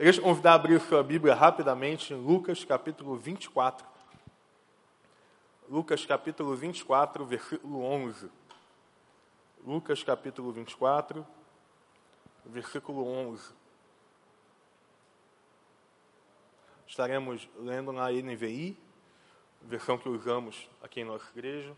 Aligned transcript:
Eu 0.00 0.06
queria 0.06 0.22
convidar 0.22 0.52
a 0.52 0.54
abrir 0.54 0.80
sua 0.80 1.02
Bíblia 1.02 1.34
rapidamente 1.34 2.14
em 2.14 2.16
Lucas 2.16 2.64
capítulo 2.64 3.16
24. 3.16 3.86
Lucas 5.68 6.06
capítulo 6.06 6.56
24, 6.56 7.22
versículo 7.26 7.82
11. 7.82 8.30
Lucas 9.62 10.02
capítulo 10.02 10.52
24, 10.52 11.26
versículo 12.46 13.06
11. 13.06 13.52
Estaremos 16.86 17.46
lendo 17.58 17.92
na 17.92 18.10
NVI, 18.10 18.78
versão 19.60 19.98
que 19.98 20.08
usamos 20.08 20.66
aqui 20.82 21.02
em 21.02 21.04
nossa 21.04 21.28
igreja. 21.28 21.76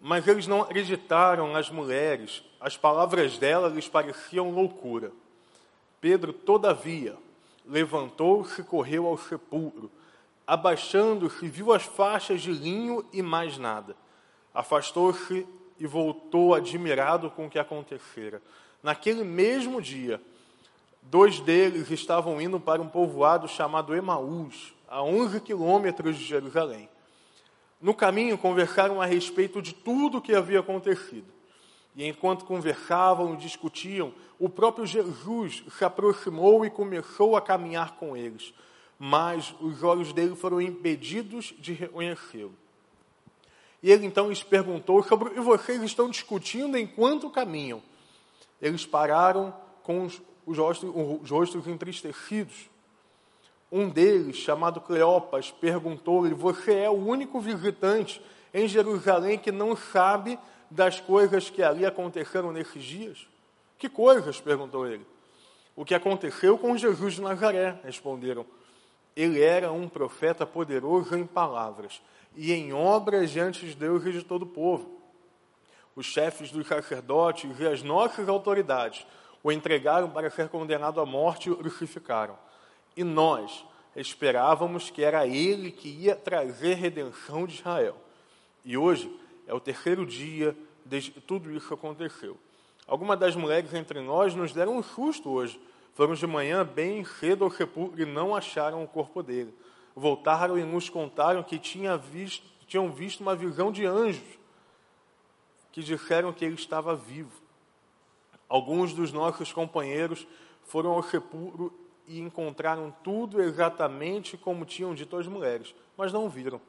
Mas 0.00 0.26
eles 0.26 0.46
não 0.46 0.62
acreditaram 0.62 1.52
nas 1.52 1.68
mulheres, 1.68 2.42
as 2.58 2.76
palavras 2.76 3.36
dela 3.36 3.68
lhes 3.68 3.86
pareciam 3.86 4.50
loucura. 4.50 5.12
Pedro, 6.00 6.32
todavia, 6.32 7.16
levantou-se 7.66 8.60
e 8.60 8.64
correu 8.64 9.06
ao 9.06 9.18
sepulcro. 9.18 9.90
Abaixando-se, 10.46 11.46
viu 11.48 11.72
as 11.72 11.82
faixas 11.82 12.40
de 12.40 12.50
linho 12.50 13.04
e 13.12 13.22
mais 13.22 13.58
nada. 13.58 13.94
Afastou-se 14.54 15.46
e 15.78 15.86
voltou 15.86 16.54
admirado 16.54 17.30
com 17.30 17.46
o 17.46 17.50
que 17.50 17.58
acontecera. 17.58 18.42
Naquele 18.82 19.22
mesmo 19.22 19.80
dia, 19.80 20.20
dois 21.02 21.40
deles 21.40 21.90
estavam 21.90 22.40
indo 22.40 22.58
para 22.58 22.80
um 22.80 22.88
povoado 22.88 23.46
chamado 23.46 23.94
Emaús, 23.94 24.74
a 24.88 25.02
11 25.02 25.40
quilômetros 25.40 26.16
de 26.16 26.24
Jerusalém. 26.24 26.88
No 27.80 27.94
caminho, 27.94 28.36
conversaram 28.36 29.00
a 29.00 29.06
respeito 29.06 29.62
de 29.62 29.72
tudo 29.72 30.18
o 30.18 30.22
que 30.22 30.34
havia 30.34 30.60
acontecido. 30.60 31.26
E 31.96 32.06
enquanto 32.06 32.44
conversavam 32.44 33.34
e 33.34 33.38
discutiam, 33.38 34.12
o 34.38 34.48
próprio 34.48 34.86
Jesus 34.86 35.64
se 35.76 35.84
aproximou 35.84 36.64
e 36.64 36.70
começou 36.70 37.36
a 37.36 37.40
caminhar 37.40 37.96
com 37.96 38.16
eles. 38.16 38.52
Mas 38.98 39.54
os 39.60 39.82
olhos 39.82 40.12
dele 40.12 40.36
foram 40.36 40.60
impedidos 40.60 41.54
de 41.58 41.72
reconhecê-lo. 41.72 42.54
E 43.82 43.90
ele 43.90 44.04
então 44.04 44.28
lhes 44.28 44.42
perguntou 44.42 45.02
sobre 45.02 45.28
o 45.28 45.32
que 45.32 45.40
vocês 45.40 45.82
estão 45.82 46.10
discutindo 46.10 46.76
enquanto 46.76 47.30
caminham. 47.30 47.82
Eles 48.60 48.84
pararam 48.84 49.54
com 49.82 50.04
os, 50.04 50.20
os, 50.44 50.58
rostos, 50.58 50.90
os 50.94 51.30
rostos 51.30 51.66
entristecidos. 51.66 52.68
Um 53.70 53.88
deles, 53.88 54.36
chamado 54.36 54.80
Cleopas, 54.80 55.50
perguntou-lhe: 55.50 56.34
Você 56.34 56.74
é 56.74 56.90
o 56.90 56.94
único 56.94 57.40
visitante 57.40 58.20
em 58.52 58.66
Jerusalém 58.66 59.38
que 59.38 59.52
não 59.52 59.76
sabe 59.76 60.38
das 60.70 61.00
coisas 61.00 61.48
que 61.50 61.62
ali 61.62 61.86
aconteceram 61.86 62.52
nesses 62.52 62.82
dias? 62.82 63.28
Que 63.78 63.88
coisas? 63.88 64.40
perguntou 64.40 64.86
ele. 64.86 65.06
O 65.76 65.84
que 65.84 65.94
aconteceu 65.94 66.58
com 66.58 66.76
Jesus 66.76 67.14
de 67.14 67.22
Nazaré, 67.22 67.78
responderam. 67.84 68.44
Ele 69.16 69.42
era 69.42 69.72
um 69.72 69.88
profeta 69.88 70.44
poderoso 70.44 71.16
em 71.16 71.26
palavras 71.26 72.02
e 72.36 72.52
em 72.52 72.72
obras 72.72 73.30
diante 73.30 73.66
de 73.66 73.74
Deus 73.74 74.04
e 74.04 74.12
de 74.12 74.22
todo 74.22 74.42
o 74.42 74.46
povo. 74.46 75.00
Os 75.94 76.06
chefes 76.06 76.50
dos 76.50 76.66
sacerdotes 76.66 77.58
e 77.58 77.66
as 77.66 77.82
nossas 77.82 78.28
autoridades 78.28 79.06
o 79.42 79.50
entregaram 79.50 80.10
para 80.10 80.30
ser 80.30 80.48
condenado 80.48 81.00
à 81.00 81.06
morte 81.06 81.48
e 81.48 81.52
o 81.52 81.56
crucificaram. 81.56 82.36
E 82.96 83.04
nós 83.04 83.64
esperávamos 83.94 84.90
que 84.90 85.02
era 85.02 85.26
ele 85.26 85.70
que 85.70 85.88
ia 85.88 86.14
trazer 86.14 86.74
redenção 86.74 87.46
de 87.46 87.54
Israel. 87.54 87.96
E 88.64 88.76
hoje 88.76 89.14
é 89.46 89.54
o 89.54 89.60
terceiro 89.60 90.06
dia 90.06 90.56
desde 90.84 91.10
que 91.10 91.20
tudo 91.20 91.50
isso 91.50 91.72
aconteceu. 91.72 92.36
Algumas 92.86 93.18
das 93.18 93.36
mulheres 93.36 93.72
entre 93.74 94.00
nós 94.00 94.34
nos 94.34 94.52
deram 94.52 94.76
um 94.76 94.82
susto 94.82 95.30
hoje. 95.30 95.60
Foram 95.94 96.14
de 96.14 96.26
manhã 96.26 96.64
bem 96.64 97.04
cedo 97.04 97.44
ao 97.44 97.50
sepulcro 97.50 98.00
e 98.02 98.06
não 98.06 98.34
acharam 98.34 98.82
o 98.82 98.88
corpo 98.88 99.22
dele. 99.22 99.54
Voltaram 99.94 100.58
e 100.58 100.64
nos 100.64 100.88
contaram 100.88 101.42
que 101.42 101.58
tinha 101.58 101.96
visto, 101.96 102.46
tinham 102.66 102.90
visto 102.90 103.20
uma 103.20 103.34
visão 103.34 103.70
de 103.70 103.84
anjos 103.84 104.38
que 105.72 105.82
disseram 105.82 106.32
que 106.32 106.44
ele 106.44 106.54
estava 106.54 106.96
vivo. 106.96 107.30
Alguns 108.48 108.92
dos 108.92 109.12
nossos 109.12 109.52
companheiros 109.52 110.26
foram 110.64 110.90
ao 110.90 111.02
sepulcro 111.02 111.72
e 112.10 112.18
encontraram 112.18 112.92
tudo 113.04 113.40
exatamente 113.40 114.36
como 114.36 114.64
tinham 114.64 114.92
dito 114.92 115.16
as 115.16 115.28
mulheres, 115.28 115.72
mas 115.96 116.12
não 116.12 116.28
viram. 116.28 116.60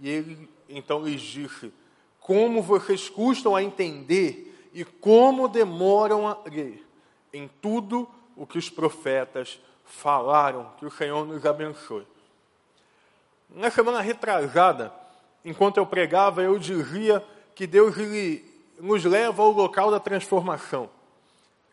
E 0.00 0.08
ele 0.08 0.48
então 0.68 1.04
lhes 1.04 1.20
disse: 1.20 1.72
Como 2.20 2.62
vocês 2.62 3.08
custam 3.08 3.56
a 3.56 3.62
entender 3.64 4.70
e 4.72 4.84
como 4.84 5.48
demoram 5.48 6.28
a 6.28 6.38
ler 6.46 6.86
em 7.32 7.50
tudo 7.60 8.08
o 8.36 8.46
que 8.46 8.56
os 8.56 8.70
profetas 8.70 9.60
falaram, 9.84 10.70
que 10.78 10.86
o 10.86 10.90
Senhor 10.90 11.26
nos 11.26 11.44
abençoe. 11.44 12.06
Na 13.50 13.72
semana 13.72 14.00
retrasada, 14.00 14.94
enquanto 15.44 15.78
eu 15.78 15.86
pregava, 15.86 16.42
eu 16.44 16.60
dizia 16.60 17.24
que 17.56 17.66
Deus 17.66 17.98
ele, 17.98 18.44
nos 18.78 19.04
leva 19.04 19.42
ao 19.42 19.50
local 19.50 19.90
da 19.90 19.98
transformação. 19.98 20.88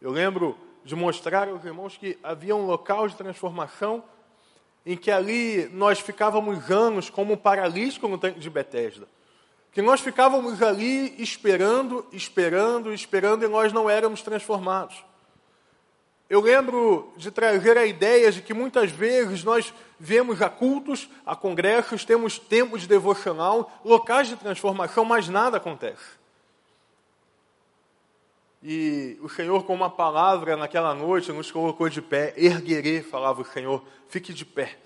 Eu 0.01 0.09
lembro 0.09 0.57
de 0.83 0.95
mostrar 0.95 1.47
aos 1.47 1.63
irmãos 1.63 1.97
que 1.97 2.17
havia 2.23 2.55
um 2.55 2.65
local 2.65 3.07
de 3.07 3.15
transformação 3.15 4.03
em 4.85 4.97
que 4.97 5.11
ali 5.11 5.69
nós 5.73 5.99
ficávamos 5.99 6.71
anos 6.71 7.09
como 7.09 7.33
um 7.33 7.37
paralítico 7.37 8.07
no 8.07 8.17
tanque 8.17 8.39
de 8.39 8.49
Betesda. 8.49 9.07
Que 9.71 9.81
nós 9.81 10.01
ficávamos 10.01 10.61
ali 10.61 11.15
esperando, 11.21 12.05
esperando, 12.11 12.93
esperando 12.93 13.45
e 13.45 13.47
nós 13.47 13.71
não 13.71 13.89
éramos 13.89 14.21
transformados. 14.21 15.03
Eu 16.29 16.41
lembro 16.41 17.13
de 17.17 17.29
trazer 17.29 17.77
a 17.77 17.85
ideia 17.85 18.31
de 18.31 18.41
que 18.41 18.53
muitas 18.53 18.89
vezes 18.89 19.43
nós 19.43 19.73
vemos 19.99 20.41
a 20.41 20.49
cultos, 20.49 21.09
a 21.25 21.35
congressos, 21.35 22.05
temos 22.05 22.39
tempo 22.39 22.77
de 22.79 22.87
devocional, 22.87 23.71
locais 23.83 24.29
de 24.29 24.37
transformação, 24.37 25.03
mas 25.03 25.27
nada 25.27 25.57
acontece. 25.57 26.20
E 28.63 29.17
o 29.21 29.29
Senhor, 29.29 29.63
com 29.63 29.73
uma 29.73 29.89
palavra 29.89 30.55
naquela 30.55 30.93
noite, 30.93 31.31
nos 31.31 31.51
colocou 31.51 31.89
de 31.89 32.01
pé. 32.01 32.33
Erguerê, 32.37 33.01
falava 33.01 33.41
o 33.41 33.45
Senhor, 33.45 33.83
fique 34.07 34.33
de 34.33 34.45
pé. 34.45 34.77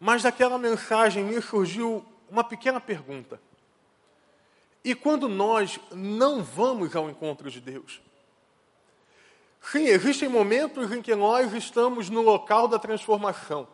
Mas 0.00 0.22
daquela 0.22 0.58
mensagem 0.58 1.22
me 1.24 1.40
surgiu 1.42 2.04
uma 2.30 2.42
pequena 2.42 2.80
pergunta. 2.80 3.40
E 4.82 4.94
quando 4.94 5.28
nós 5.28 5.78
não 5.92 6.42
vamos 6.42 6.94
ao 6.96 7.08
encontro 7.08 7.50
de 7.50 7.60
Deus? 7.60 8.00
Sim, 9.60 9.86
existem 9.86 10.28
momentos 10.28 10.92
em 10.92 11.00
que 11.00 11.14
nós 11.14 11.52
estamos 11.54 12.10
no 12.10 12.20
local 12.20 12.68
da 12.68 12.78
transformação. 12.78 13.66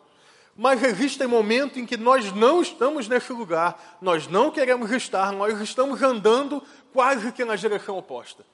Mas 0.62 0.82
existem 0.82 1.26
momentos 1.26 1.78
em 1.78 1.86
que 1.86 1.96
nós 1.96 2.30
não 2.32 2.60
estamos 2.60 3.08
nesse 3.08 3.32
lugar, 3.32 3.96
nós 3.98 4.26
não 4.26 4.50
queremos 4.50 4.90
estar, 4.90 5.32
nós 5.32 5.58
estamos 5.58 6.02
andando 6.02 6.62
quase 6.92 7.32
que 7.32 7.46
na 7.46 7.56
direção 7.56 7.96
oposta. 7.96 8.44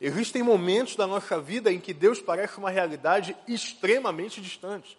Existem 0.00 0.42
momentos 0.42 0.96
da 0.96 1.06
nossa 1.06 1.38
vida 1.38 1.70
em 1.70 1.78
que 1.78 1.92
Deus 1.92 2.22
parece 2.22 2.56
uma 2.56 2.70
realidade 2.70 3.36
extremamente 3.46 4.40
distante. 4.40 4.96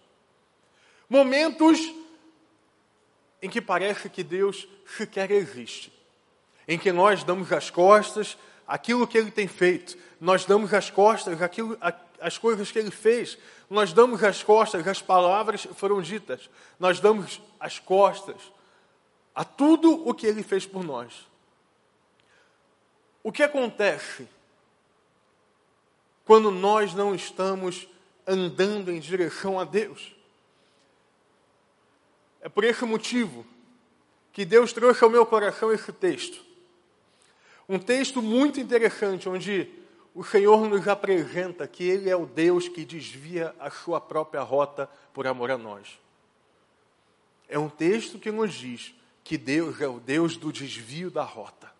Momentos 1.09 1.79
em 3.41 3.49
que 3.49 3.59
parece 3.59 4.09
que 4.09 4.21
Deus 4.21 4.67
sequer 4.95 5.31
existe. 5.31 5.91
Em 6.67 6.77
que 6.77 6.91
nós 6.91 7.23
damos 7.23 7.51
as 7.51 7.71
costas 7.71 8.37
àquilo 8.67 9.07
que 9.07 9.17
Ele 9.17 9.31
tem 9.31 9.47
feito, 9.47 9.97
nós 10.21 10.45
damos 10.45 10.71
as 10.71 10.91
costas 10.91 11.41
àquilo, 11.41 11.75
às 12.19 12.37
coisas 12.37 12.71
que 12.71 12.77
Ele 12.77 12.91
fez, 12.91 13.39
nós 13.69 13.93
damos 13.93 14.23
as 14.23 14.41
costas 14.41 14.87
às 14.87 15.01
palavras 15.01 15.67
foram 15.75 16.01
ditas, 16.01 16.49
nós 16.79 16.99
damos 16.99 17.41
as 17.59 17.77
costas 17.77 18.51
a 19.35 19.43
tudo 19.43 20.07
o 20.07 20.13
que 20.13 20.25
Ele 20.25 20.41
fez 20.41 20.65
por 20.65 20.83
nós. 20.83 21.27
O 23.23 23.31
que 23.31 23.43
acontece 23.43 24.27
quando 26.25 26.51
nós 26.51 26.93
não 26.93 27.13
estamos 27.13 27.87
andando 28.25 28.91
em 28.91 28.99
direção 28.99 29.59
a 29.59 29.63
Deus? 29.63 30.15
É 32.41 32.49
por 32.49 32.63
esse 32.63 32.85
motivo 32.85 33.45
que 34.31 34.45
Deus 34.45 34.73
trouxe 34.73 35.03
ao 35.03 35.09
meu 35.09 35.25
coração 35.25 35.71
esse 35.71 35.91
texto. 35.91 36.43
Um 37.67 37.77
texto 37.77 38.21
muito 38.21 38.59
interessante, 38.59 39.29
onde 39.29 39.78
o 40.19 40.23
Senhor 40.25 40.67
nos 40.67 40.85
apresenta 40.85 41.65
que 41.65 41.81
Ele 41.81 42.09
é 42.09 42.15
o 42.15 42.25
Deus 42.25 42.67
que 42.67 42.83
desvia 42.83 43.55
a 43.57 43.71
sua 43.71 44.01
própria 44.01 44.41
rota 44.41 44.89
por 45.13 45.25
amor 45.25 45.49
a 45.49 45.57
nós. 45.57 45.97
É 47.47 47.57
um 47.57 47.69
texto 47.69 48.19
que 48.19 48.29
nos 48.29 48.53
diz 48.53 48.93
que 49.23 49.37
Deus 49.37 49.79
é 49.79 49.87
o 49.87 49.97
Deus 49.97 50.35
do 50.35 50.51
desvio 50.51 51.09
da 51.09 51.23
rota. 51.23 51.71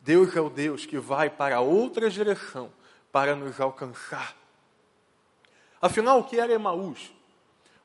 Deus 0.00 0.34
é 0.34 0.40
o 0.40 0.50
Deus 0.50 0.84
que 0.84 0.98
vai 0.98 1.30
para 1.30 1.60
outra 1.60 2.10
direção 2.10 2.72
para 3.12 3.36
nos 3.36 3.60
alcançar. 3.60 4.36
Afinal, 5.80 6.18
o 6.18 6.24
que 6.24 6.40
era 6.40 6.52
Emaús? 6.52 7.12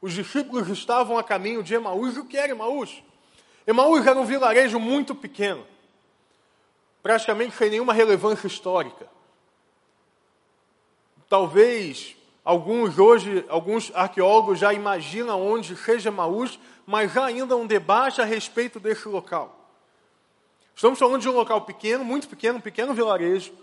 Os 0.01 0.13
discípulos 0.13 0.67
estavam 0.67 1.15
a 1.19 1.23
caminho 1.23 1.61
de 1.61 1.75
Emaús. 1.75 2.17
O 2.17 2.25
que 2.25 2.37
era 2.37 2.53
Emaús? 2.53 3.03
Emaús 3.67 4.07
era 4.07 4.19
um 4.19 4.25
vilarejo 4.25 4.79
muito 4.79 5.13
pequeno. 5.13 5.63
Praticamente 7.01 7.55
sem 7.55 7.69
nenhuma 7.69 7.93
relevância 7.93 8.47
histórica. 8.47 9.07
Talvez 11.27 12.15
alguns 12.43 12.99
hoje, 12.99 13.45
alguns 13.47 13.91
arqueólogos 13.95 14.59
já 14.59 14.73
imaginam 14.73 15.41
onde 15.41 15.75
seja 15.75 16.11
Maús, 16.11 16.59
mas 16.85 17.15
há 17.15 17.25
ainda 17.25 17.55
um 17.55 17.65
debate 17.65 18.21
a 18.21 18.25
respeito 18.25 18.79
desse 18.79 19.07
local. 19.07 19.57
Estamos 20.75 20.99
falando 20.99 21.21
de 21.21 21.29
um 21.29 21.33
local 21.33 21.61
pequeno, 21.61 22.03
muito 22.03 22.27
pequeno, 22.27 22.57
um 22.57 22.61
pequeno 22.61 22.93
vilarejo, 22.93 23.53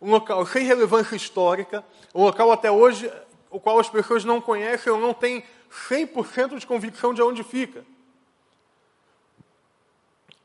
um 0.00 0.10
local 0.10 0.44
sem 0.46 0.64
relevância 0.64 1.16
histórica, 1.16 1.84
um 2.14 2.22
local 2.24 2.50
até 2.52 2.70
hoje 2.70 3.10
o 3.50 3.60
qual 3.60 3.78
as 3.78 3.88
pessoas 3.88 4.24
não 4.24 4.40
conhecem 4.40 4.92
ou 4.92 5.00
não 5.00 5.14
têm 5.14 5.42
100% 5.88 6.58
de 6.58 6.66
convicção 6.66 7.14
de 7.14 7.22
onde 7.22 7.42
fica. 7.42 7.84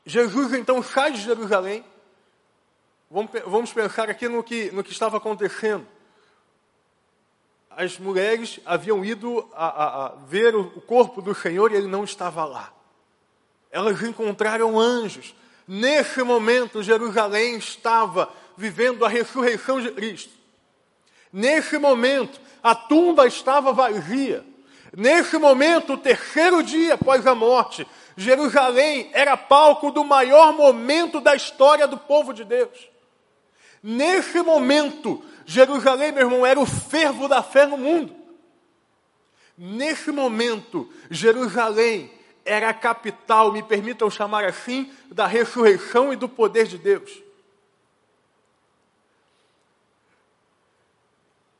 Jesus 0.04 0.52
então 0.52 0.82
sai 0.82 1.12
de 1.12 1.20
Jerusalém. 1.20 1.84
Vamos 3.12 3.70
pensar 3.70 4.08
aqui 4.08 4.26
no 4.26 4.42
que, 4.42 4.70
no 4.70 4.82
que 4.82 4.90
estava 4.90 5.18
acontecendo. 5.18 5.86
As 7.68 7.98
mulheres 7.98 8.58
haviam 8.64 9.04
ido 9.04 9.46
a, 9.52 9.66
a, 9.66 10.06
a 10.06 10.08
ver 10.26 10.56
o 10.56 10.80
corpo 10.80 11.20
do 11.20 11.34
Senhor 11.34 11.70
e 11.70 11.76
ele 11.76 11.88
não 11.88 12.04
estava 12.04 12.42
lá. 12.46 12.72
Elas 13.70 14.02
encontraram 14.02 14.80
anjos. 14.80 15.34
Nesse 15.68 16.22
momento, 16.22 16.82
Jerusalém 16.82 17.56
estava 17.56 18.32
vivendo 18.56 19.04
a 19.04 19.10
ressurreição 19.10 19.78
de 19.78 19.90
Cristo. 19.90 20.32
Nesse 21.30 21.76
momento, 21.76 22.40
a 22.62 22.74
tumba 22.74 23.26
estava 23.26 23.74
vazia. 23.74 24.42
Nesse 24.96 25.36
momento, 25.36 25.94
o 25.94 25.98
terceiro 25.98 26.62
dia 26.62 26.94
após 26.94 27.26
a 27.26 27.34
morte, 27.34 27.86
Jerusalém 28.16 29.10
era 29.12 29.36
palco 29.36 29.90
do 29.90 30.02
maior 30.02 30.54
momento 30.54 31.20
da 31.20 31.34
história 31.34 31.86
do 31.86 31.98
povo 31.98 32.32
de 32.32 32.44
Deus. 32.44 32.91
Nesse 33.82 34.40
momento, 34.42 35.24
Jerusalém, 35.44 36.12
meu 36.12 36.22
irmão, 36.22 36.46
era 36.46 36.60
o 36.60 36.66
fervo 36.66 37.26
da 37.26 37.42
fé 37.42 37.66
no 37.66 37.76
mundo. 37.76 38.14
Nesse 39.58 40.12
momento, 40.12 40.88
Jerusalém 41.10 42.10
era 42.44 42.68
a 42.68 42.74
capital, 42.74 43.52
me 43.52 43.62
permitam 43.62 44.08
chamar 44.08 44.44
assim, 44.44 44.92
da 45.10 45.26
ressurreição 45.26 46.12
e 46.12 46.16
do 46.16 46.28
poder 46.28 46.66
de 46.66 46.78
Deus. 46.78 47.22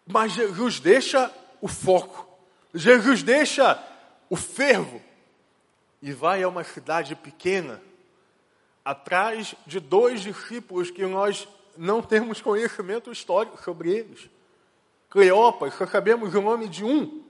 Mas 0.07 0.33
Jesus 0.33 0.81
deixa 0.81 1.33
o 1.61 1.69
foco, 1.69 2.29
Jesus 2.75 3.23
deixa 3.23 3.83
o 4.29 4.37
fervo 4.37 5.01
e 6.01 6.13
vai 6.13 6.43
a 6.43 6.49
uma 6.49 6.65
cidade 6.65 7.15
pequena, 7.15 7.81
atrás 8.85 9.55
de 9.67 9.79
dois 9.79 10.23
discípulos 10.23 10.91
que 10.91 11.07
nós 11.07 11.47
não 11.77 12.03
temos 12.03 12.41
conhecimento 12.41 13.11
histórico 13.11 13.63
sobre 13.63 13.91
eles. 13.91 14.29
Cleopas, 15.11 15.75
só 15.75 15.87
sabemos 15.87 16.35
o 16.35 16.41
nome 16.41 16.69
de 16.69 16.85
um. 16.85 17.23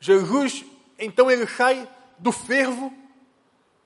Jesus, 0.00 0.64
então, 0.98 1.30
ele 1.30 1.46
sai 1.46 1.88
do 2.18 2.32
fervo 2.32 2.92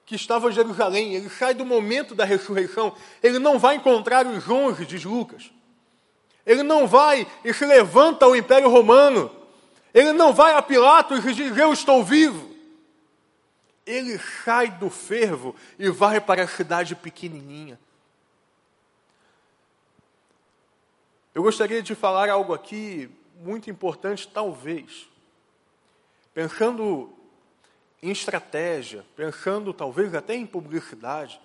que 0.05 0.15
estava 0.15 0.51
em 0.51 0.53
Jerusalém, 0.53 1.15
ele 1.15 1.31
sai 1.31 1.55
do 1.55 1.65
momento 1.65 2.15
da 2.15 2.25
ressurreição, 2.25 2.95
ele 3.23 3.39
não 3.39 3.59
vai 3.59 3.77
encontrar 3.77 4.27
os 4.27 4.49
onze, 4.49 4.85
diz 4.85 5.05
Lucas. 5.05 5.51
Ele 6.45 6.63
não 6.63 6.87
vai 6.87 7.27
e 7.45 7.55
se 7.55 7.65
levanta 7.65 8.25
ao 8.25 8.35
Império 8.35 8.69
Romano. 8.69 9.31
Ele 9.95 10.13
não 10.13 10.33
vai 10.33 10.55
a 10.55 10.63
Pilatos 10.63 11.25
e 11.25 11.33
diz: 11.33 11.57
Eu 11.57 11.73
estou 11.73 12.03
vivo. 12.03 12.52
Ele 13.85 14.19
sai 14.19 14.71
do 14.71 14.89
fervo 14.89 15.57
e 15.79 15.91
vai 15.91 16.21
para 16.21 16.45
a 16.45 16.49
cidade 16.49 16.95
pequenininha. 16.95 17.79
Eu 21.35 21.43
gostaria 21.43 21.83
de 21.83 21.95
falar 21.95 22.29
algo 22.29 22.53
aqui 22.53 23.11
muito 23.37 23.71
importante, 23.71 24.29
talvez. 24.29 25.09
Pensando 26.35 27.13
em 28.03 28.11
estratégia, 28.11 29.05
pensando 29.17 29.73
talvez 29.73 30.15
até 30.15 30.35
em 30.35 30.47
publicidade, 30.47 31.41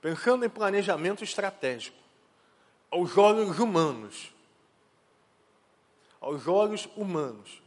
pensando 0.00 0.44
em 0.44 0.48
planejamento 0.48 1.22
estratégico 1.22 1.96
aos 2.90 3.16
olhos 3.16 3.58
humanos, 3.58 4.34
aos 6.20 6.46
olhos 6.46 6.86
humanos, 6.94 7.62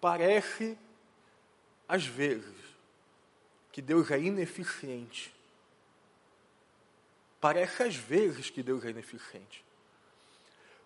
parece, 0.00 0.78
às 1.88 2.04
vezes, 2.04 2.55
que 3.76 3.82
Deus 3.82 4.10
é 4.10 4.18
ineficiente. 4.18 5.30
Parece, 7.38 7.82
às 7.82 7.94
vezes, 7.94 8.48
que 8.48 8.62
Deus 8.62 8.82
é 8.86 8.88
ineficiente. 8.88 9.62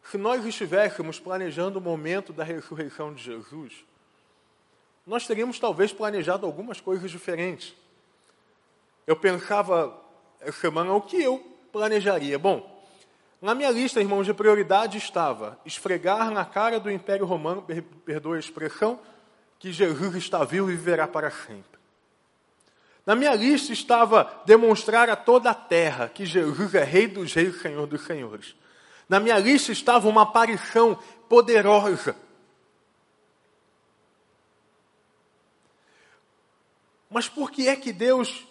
Se 0.02 0.19
nós 0.19 0.44
estivéssemos 0.44 1.20
planejando 1.20 1.78
o 1.78 1.81
momento 1.81 2.32
da 2.32 2.42
ressurreição 2.42 3.14
de 3.14 3.22
Jesus, 3.22 3.84
nós 5.06 5.25
teríamos 5.25 5.60
talvez 5.60 5.92
planejado 5.92 6.44
algumas 6.44 6.81
coisas 6.81 7.12
diferentes. 7.12 7.76
Eu 9.06 9.14
pensava 9.14 9.96
essa 10.40 10.58
semana 10.58 10.92
o 10.92 11.00
que 11.00 11.22
eu 11.22 11.38
planejaria. 11.70 12.40
Bom, 12.40 12.84
na 13.40 13.54
minha 13.54 13.70
lista, 13.70 14.00
irmãos, 14.00 14.25
de 14.25 14.34
prioridade 14.34 14.98
estava 14.98 15.60
esfregar 15.64 16.28
na 16.32 16.44
cara 16.44 16.81
do 16.81 16.90
Império 16.90 17.25
Romano, 17.25 17.64
perdoe 18.04 18.38
a 18.38 18.40
expressão, 18.40 18.98
que 19.60 19.70
Jesus 19.70 20.16
está 20.16 20.42
vivo 20.42 20.69
e 20.72 20.75
viverá 20.75 21.06
para 21.06 21.31
sempre. 21.31 21.79
Na 23.05 23.17
minha 23.17 23.35
lista 23.35 23.73
estava 23.73 24.43
demonstrar 24.44 25.08
a 25.08 25.17
toda 25.17 25.50
a 25.50 25.55
terra 25.55 26.08
que 26.08 26.25
Jesus 26.26 26.75
é 26.75 26.85
Rei 26.85 27.08
dos 27.08 27.32
Reis 27.32 27.61
Senhor 27.61 27.87
dos 27.87 28.05
Senhores. 28.05 28.55
Na 29.08 29.19
minha 29.19 29.38
lista 29.38 29.73
estava 29.73 30.08
uma 30.08 30.23
aparição 30.23 30.99
poderosa. 31.29 32.14
Mas 37.08 37.29
por 37.29 37.50
que 37.50 37.69
é 37.69 37.75
que 37.75 37.93
Deus, 37.93 38.47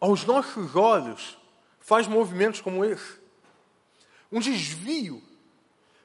aos 0.00 0.24
nossos 0.24 0.76
olhos, 0.76 1.36
faz 1.80 2.06
movimentos 2.06 2.60
como 2.60 2.84
esse? 2.84 3.24
um 4.34 4.40
desvio, 4.40 5.22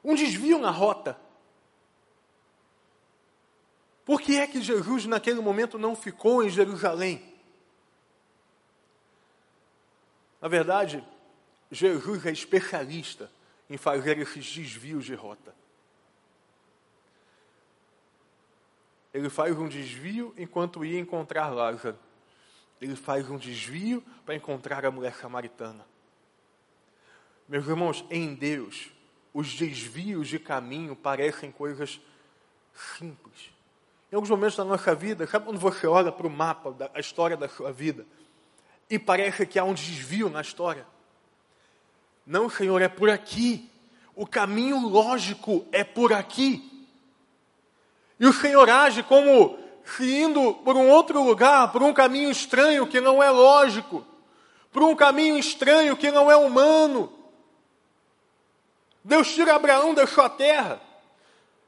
um 0.03 0.13
desvio 0.13 0.59
na 0.59 0.69
rota. 0.69 1.19
Por 4.05 4.21
que 4.21 4.37
é 4.37 4.45
que 4.45 4.61
Jesus 4.61 5.07
naquele 5.07 5.41
momento 5.41 5.79
não 5.79 5.95
ficou 5.95 6.43
em 6.43 6.49
Jerusalém? 6.49 7.38
Na 10.41 10.47
verdade, 10.47 11.03
Jesus 11.71 12.25
é 12.25 12.31
especialista 12.31 13.29
em 13.69 13.77
fazer 13.77 14.17
esses 14.17 14.53
desvios 14.53 15.05
de 15.05 15.13
rota. 15.13 15.53
Ele 19.13 19.29
faz 19.29 19.57
um 19.57 19.67
desvio 19.67 20.33
enquanto 20.37 20.85
ia 20.85 20.99
encontrar 20.99 21.49
Lázaro. 21.49 21.97
Ele 22.79 22.95
faz 22.95 23.29
um 23.29 23.37
desvio 23.37 24.03
para 24.25 24.35
encontrar 24.35 24.85
a 24.85 24.91
mulher 24.91 25.13
samaritana. 25.15 25.85
Meus 27.47 27.67
irmãos, 27.67 28.05
em 28.09 28.33
Deus, 28.33 28.89
os 29.33 29.55
desvios 29.55 30.27
de 30.27 30.39
caminho 30.39 30.95
parecem 30.95 31.51
coisas 31.51 31.99
simples. 32.97 33.51
Em 34.11 34.15
alguns 34.15 34.29
momentos 34.29 34.55
da 34.55 34.63
nossa 34.63 34.95
vida, 34.95 35.27
sabe 35.27 35.45
quando 35.45 35.59
você 35.59 35.85
olha 35.85 36.11
para 36.11 36.25
o 36.25 36.29
mapa, 36.29 36.71
da 36.71 36.99
história 36.99 37.35
da 37.35 37.49
sua 37.49 37.71
vida, 37.71 38.05
e 38.89 38.97
parece 38.97 39.45
que 39.45 39.59
há 39.59 39.63
um 39.63 39.73
desvio 39.73 40.29
na 40.29 40.41
história? 40.41 40.85
Não, 42.25 42.49
Senhor, 42.49 42.81
é 42.81 42.87
por 42.87 43.09
aqui. 43.09 43.69
O 44.15 44.25
caminho 44.25 44.79
lógico 44.87 45.65
é 45.71 45.83
por 45.83 46.11
aqui. 46.11 46.87
E 48.19 48.25
o 48.25 48.33
Senhor 48.33 48.69
age 48.69 49.03
como 49.03 49.57
se 49.83 50.21
indo 50.21 50.53
por 50.55 50.75
um 50.75 50.89
outro 50.89 51.23
lugar, 51.23 51.71
por 51.71 51.81
um 51.81 51.93
caminho 51.93 52.29
estranho 52.29 52.85
que 52.85 52.99
não 52.99 53.23
é 53.23 53.29
lógico, 53.29 54.05
por 54.71 54.83
um 54.83 54.95
caminho 54.95 55.37
estranho 55.37 55.95
que 55.95 56.11
não 56.11 56.29
é 56.29 56.35
humano. 56.35 57.11
Deus 59.03 59.33
tira 59.33 59.55
Abraão 59.55 59.93
da 59.93 60.05
sua 60.05 60.29
terra. 60.29 60.81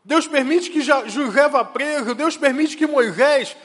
Deus 0.03 0.27
permite 0.27 0.69
que 0.69 0.81
José 0.81 1.47
vá 1.47 1.63
preso. 1.63 2.13
Deus 2.13 2.35
permite 2.35 2.75
que 2.75 2.87
Moisés 2.87 3.55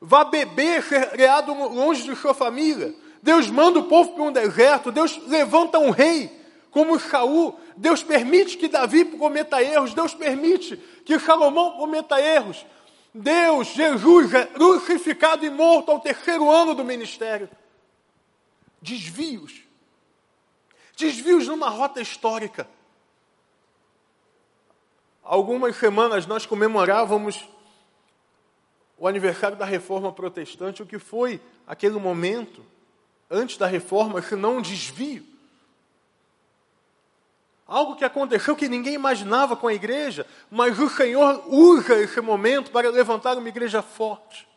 vá 0.00 0.24
beber, 0.24 0.82
criado 1.10 1.52
longe 1.52 2.02
de 2.02 2.14
sua 2.16 2.34
família. 2.34 2.94
Deus 3.22 3.50
manda 3.50 3.78
o 3.78 3.84
povo 3.84 4.12
para 4.12 4.22
um 4.22 4.32
deserto. 4.32 4.92
Deus 4.92 5.20
levanta 5.26 5.78
um 5.78 5.90
rei 5.90 6.30
como 6.70 6.98
Saul. 6.98 7.58
Deus 7.76 8.02
permite 8.02 8.56
que 8.56 8.68
Davi 8.68 9.04
cometa 9.04 9.62
erros. 9.62 9.94
Deus 9.94 10.14
permite 10.14 10.76
que 11.04 11.18
Salomão 11.18 11.72
cometa 11.72 12.20
erros. 12.20 12.64
Deus, 13.12 13.68
Jesus, 13.68 14.32
é 14.34 14.46
crucificado 14.46 15.44
e 15.44 15.50
morto 15.50 15.90
ao 15.90 16.00
terceiro 16.00 16.50
ano 16.50 16.74
do 16.74 16.84
ministério. 16.84 17.48
Desvios. 18.80 19.62
Desvios 20.96 21.48
numa 21.48 21.68
rota 21.68 22.00
histórica 22.00 22.68
algumas 25.28 25.76
semanas 25.76 26.26
nós 26.26 26.46
comemorávamos 26.46 27.46
o 28.98 29.06
aniversário 29.06 29.56
da 29.56 29.64
Reforma 29.64 30.12
Protestante, 30.12 30.82
o 30.82 30.86
que 30.86 30.98
foi 30.98 31.40
aquele 31.66 31.98
momento 31.98 32.64
antes 33.30 33.56
da 33.56 33.66
reforma, 33.66 34.20
senão 34.22 34.56
um 34.56 34.62
desvio. 34.62 35.24
Algo 37.66 37.96
que 37.96 38.04
aconteceu 38.04 38.56
que 38.56 38.68
ninguém 38.68 38.94
imaginava 38.94 39.54
com 39.54 39.68
a 39.68 39.74
igreja, 39.74 40.26
mas 40.50 40.78
o 40.78 40.88
Senhor 40.88 41.44
usa 41.46 42.00
esse 42.00 42.20
momento 42.20 42.70
para 42.70 42.90
levantar 42.90 43.36
uma 43.36 43.48
igreja 43.48 43.82
forte. 43.82 44.48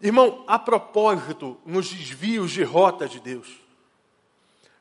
Irmão, 0.00 0.44
a 0.46 0.58
propósito, 0.58 1.60
nos 1.66 1.92
desvios 1.92 2.52
de 2.52 2.62
rota 2.62 3.08
de 3.08 3.20
Deus, 3.20 3.60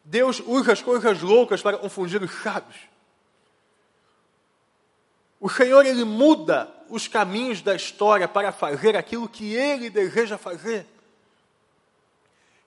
Deus 0.06 0.42
usa 0.46 0.72
as 0.72 0.82
coisas 0.82 1.22
loucas 1.22 1.62
para 1.62 1.78
confundir 1.78 2.22
os 2.22 2.32
sábios. 2.32 2.78
O 5.40 5.50
Senhor, 5.50 5.86
Ele 5.86 6.04
muda 6.04 6.79
os 6.90 7.08
caminhos 7.08 7.62
da 7.62 7.76
história 7.76 8.28
para 8.28 8.52
fazer 8.52 8.96
aquilo 8.96 9.30
que 9.30 9.54
Ele 9.54 9.90
deseja 9.90 10.38
fazer. 10.38 10.86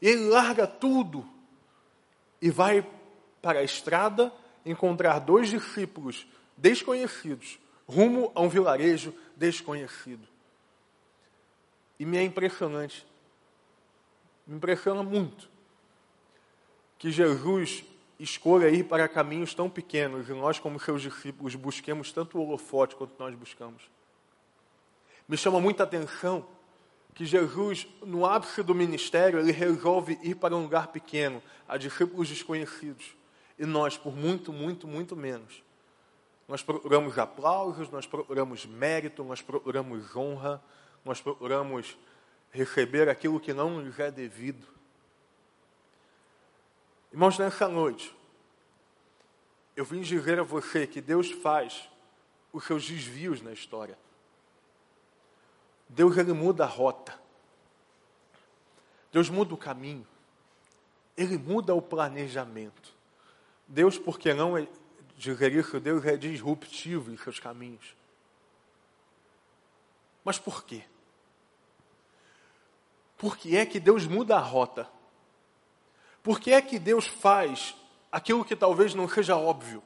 Ele 0.01 0.29
larga 0.29 0.67
tudo 0.67 1.27
e 2.41 2.51
vai 2.51 2.87
para 3.41 3.61
a 3.61 3.65
estrada 3.65 4.33
encontrar 4.65 5.19
dois 5.19 5.49
discípulos 5.49 6.27
desconhecidos, 6.57 7.59
rumo 7.87 8.31
a 8.35 8.41
um 8.41 8.49
vilarejo 8.49 9.15
desconhecido. 9.37 10.27
E 11.99 12.05
me 12.05 12.17
é 12.17 12.23
impressionante, 12.23 13.07
me 14.47 14.57
impressiona 14.57 15.03
muito, 15.03 15.49
que 16.99 17.11
Jesus 17.11 17.85
escolha 18.19 18.71
ir 18.71 18.85
para 18.85 19.09
caminhos 19.09 19.55
tão 19.55 19.69
pequenos 19.69 20.29
e 20.29 20.33
nós, 20.33 20.59
como 20.59 20.79
seus 20.79 21.03
discípulos, 21.03 21.55
busquemos 21.55 22.13
tanto 22.13 22.39
o 22.39 22.43
holofote 22.43 22.95
quanto 22.95 23.15
nós 23.19 23.35
buscamos. 23.35 23.83
Me 25.29 25.37
chama 25.37 25.61
muita 25.61 25.85
atenção 25.85 26.47
que 27.15 27.25
Jesus, 27.25 27.87
no 28.05 28.25
ápice 28.25 28.63
do 28.63 28.75
ministério, 28.75 29.39
ele 29.39 29.53
resolve 29.53 30.19
ir 30.23 30.35
para 30.37 30.57
um 30.57 30.63
lugar 30.63 30.89
pequeno, 30.89 31.43
a 31.69 31.77
discípulos 31.77 32.29
desconhecidos. 32.29 33.15
E 33.59 33.67
nós, 33.67 33.97
por 33.97 34.17
muito, 34.17 34.53
muito, 34.53 34.87
muito 34.87 35.15
menos, 35.15 35.63
nós 36.49 36.63
procuramos 36.63 37.19
aplausos, 37.19 37.91
nós 37.91 38.07
procuramos 38.07 38.67
mérito, 38.67 39.23
nós 39.23 39.43
procuramos 39.43 40.17
honra, 40.17 40.63
nós 41.05 41.21
procuramos 41.21 41.97
receber 42.51 43.09
aquilo 43.09 43.41
que 43.41 43.53
não 43.53 43.81
nos 43.81 43.99
é 43.99 44.11
devido. 44.11 44.67
Irmãos, 47.13 47.39
nessa 47.39 47.69
noite, 47.69 48.15
eu 49.77 49.85
vim 49.85 50.01
dizer 50.01 50.39
a 50.39 50.43
você 50.43 50.87
que 50.87 51.01
Deus 51.01 51.31
faz 51.31 51.89
os 52.53 52.65
seus 52.65 52.87
desvios 52.87 53.41
na 53.41 53.53
história. 53.53 53.99
Deus 55.95 56.17
ele 56.17 56.33
muda 56.33 56.65
a 56.65 56.67
rota. 56.67 57.15
Deus 59.13 59.29
muda 59.29 59.53
o 59.53 59.59
caminho. 59.59 60.07
Ele 61.17 61.37
muda 61.37 61.75
o 61.75 61.83
planejamento. 61.83 62.95
Deus, 63.69 63.99
porque 63.99 64.33
não 64.33 64.57
é 64.57 64.67
dizer 65.17 65.53
isso, 65.53 65.79
Deus 65.79 66.05
é 66.07 66.17
disruptivo 66.17 67.13
em 67.13 67.17
seus 67.19 67.39
caminhos. 67.39 67.95
Mas 70.25 70.39
por 70.39 70.65
quê? 70.65 70.83
Por 73.19 73.37
que 73.37 73.57
é 73.57 73.67
que 73.67 73.79
Deus 73.79 74.07
muda 74.07 74.37
a 74.37 74.41
rota? 74.41 74.89
Por 76.23 76.41
que 76.41 76.53
é 76.53 76.63
que 76.63 76.79
Deus 76.79 77.07
faz 77.07 77.77
aquilo 78.11 78.45
que 78.45 78.57
talvez 78.57 78.95
não 78.95 79.07
seja 79.07 79.37
óbvio? 79.37 79.83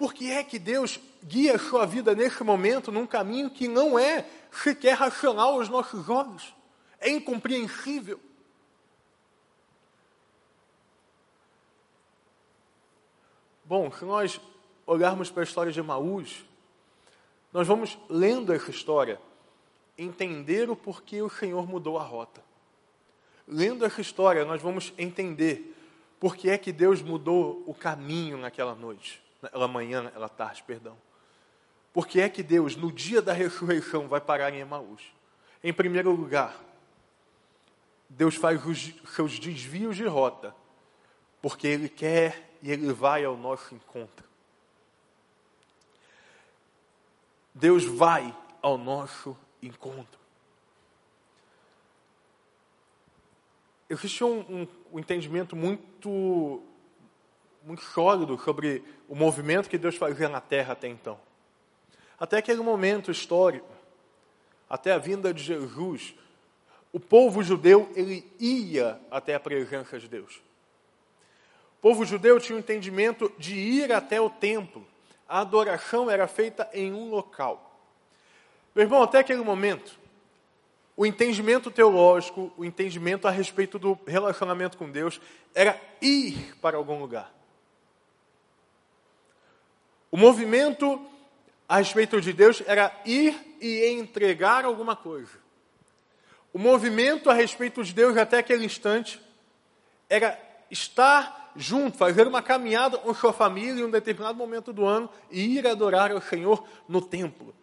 Por 0.00 0.14
que 0.14 0.30
é 0.30 0.42
que 0.42 0.58
Deus 0.58 0.98
guia 1.22 1.56
a 1.56 1.58
sua 1.58 1.84
vida 1.84 2.14
nesse 2.14 2.42
momento 2.42 2.90
num 2.90 3.06
caminho 3.06 3.50
que 3.50 3.68
não 3.68 3.98
é 3.98 4.26
sequer 4.50 4.94
racional 4.94 5.56
aos 5.56 5.68
nossos 5.68 6.08
olhos? 6.08 6.54
É 6.98 7.10
incompreensível. 7.10 8.18
Bom, 13.62 13.92
se 13.92 14.06
nós 14.06 14.40
olharmos 14.86 15.30
para 15.30 15.42
a 15.42 15.44
história 15.44 15.70
de 15.70 15.82
Maús, 15.82 16.46
nós 17.52 17.68
vamos 17.68 17.98
lendo 18.08 18.54
essa 18.54 18.70
história, 18.70 19.20
entender 19.98 20.70
o 20.70 20.76
porquê 20.76 21.20
o 21.20 21.28
Senhor 21.28 21.68
mudou 21.68 21.98
a 21.98 22.02
rota. 22.02 22.42
Lendo 23.46 23.84
essa 23.84 24.00
história, 24.00 24.46
nós 24.46 24.62
vamos 24.62 24.94
entender 24.96 25.76
por 26.18 26.36
que 26.36 26.48
é 26.48 26.56
que 26.56 26.72
Deus 26.72 27.02
mudou 27.02 27.62
o 27.66 27.74
caminho 27.74 28.38
naquela 28.38 28.74
noite, 28.74 29.22
naquela 29.42 29.68
manhã, 29.68 30.02
naquela 30.02 30.28
tarde, 30.28 30.62
perdão. 30.62 30.96
Por 31.92 32.06
que 32.06 32.20
é 32.20 32.28
que 32.28 32.42
Deus, 32.42 32.76
no 32.76 32.92
dia 32.92 33.20
da 33.20 33.32
ressurreição, 33.32 34.08
vai 34.08 34.20
parar 34.20 34.52
em 34.52 34.60
Emaús? 34.60 35.02
Em 35.62 35.72
primeiro 35.72 36.12
lugar, 36.12 36.58
Deus 38.08 38.34
faz 38.34 38.64
os 38.64 38.94
seus 39.14 39.38
desvios 39.38 39.96
de 39.96 40.06
rota, 40.06 40.54
porque 41.42 41.66
Ele 41.66 41.88
quer 41.88 42.56
e 42.62 42.70
Ele 42.70 42.92
vai 42.92 43.24
ao 43.24 43.36
nosso 43.36 43.74
encontro. 43.74 44.28
Deus 47.54 47.84
vai 47.84 48.34
ao 48.62 48.78
nosso 48.78 49.36
encontro. 49.62 50.18
Existe 53.88 54.22
um, 54.22 54.40
um, 54.40 54.68
um 54.92 54.98
entendimento 55.00 55.56
muito, 55.56 56.62
muito 57.62 57.82
sólido 57.82 58.38
sobre 58.38 58.82
o 59.08 59.14
movimento 59.14 59.68
que 59.68 59.78
Deus 59.78 59.96
fazia 59.96 60.28
na 60.28 60.40
terra 60.40 60.72
até 60.72 60.88
então. 60.88 61.18
Até 62.18 62.38
aquele 62.38 62.60
momento 62.60 63.10
histórico, 63.10 63.68
até 64.68 64.92
a 64.92 64.98
vinda 64.98 65.32
de 65.32 65.42
Jesus, 65.42 66.14
o 66.92 67.00
povo 67.00 67.42
judeu 67.42 67.90
ele 67.94 68.30
ia 68.38 69.00
até 69.10 69.34
a 69.34 69.40
presença 69.40 69.98
de 69.98 70.08
Deus. 70.08 70.40
O 71.78 71.80
povo 71.80 72.04
judeu 72.04 72.38
tinha 72.38 72.56
o 72.56 72.58
entendimento 72.60 73.32
de 73.38 73.54
ir 73.56 73.92
até 73.92 74.20
o 74.20 74.28
templo. 74.28 74.86
A 75.28 75.40
adoração 75.40 76.10
era 76.10 76.26
feita 76.26 76.68
em 76.74 76.92
um 76.92 77.08
local. 77.08 77.80
Meu 78.74 78.84
irmão, 78.84 79.02
até 79.02 79.18
aquele 79.18 79.42
momento, 79.42 79.98
o 80.96 81.06
entendimento 81.06 81.70
teológico, 81.70 82.52
o 82.56 82.64
entendimento 82.64 83.26
a 83.26 83.30
respeito 83.30 83.78
do 83.78 83.98
relacionamento 84.06 84.76
com 84.76 84.90
Deus, 84.90 85.20
era 85.54 85.80
ir 86.02 86.54
para 86.60 86.76
algum 86.76 87.00
lugar. 87.00 87.39
O 90.10 90.16
movimento 90.16 91.00
a 91.68 91.78
respeito 91.78 92.20
de 92.20 92.32
Deus 92.32 92.62
era 92.66 92.92
ir 93.04 93.56
e 93.60 93.86
entregar 93.86 94.64
alguma 94.64 94.96
coisa. 94.96 95.38
O 96.52 96.58
movimento 96.58 97.30
a 97.30 97.34
respeito 97.34 97.82
de 97.84 97.92
Deus 97.92 98.16
até 98.16 98.38
aquele 98.38 98.64
instante 98.64 99.20
era 100.08 100.38
estar 100.70 101.52
junto, 101.54 101.96
fazer 101.96 102.26
uma 102.26 102.42
caminhada 102.42 102.98
com 102.98 103.14
sua 103.14 103.32
família 103.32 103.80
em 103.80 103.84
um 103.84 103.90
determinado 103.90 104.36
momento 104.36 104.72
do 104.72 104.84
ano 104.84 105.08
e 105.30 105.58
ir 105.58 105.66
adorar 105.66 106.10
ao 106.10 106.20
Senhor 106.20 106.66
no 106.88 107.00
templo. 107.00 107.54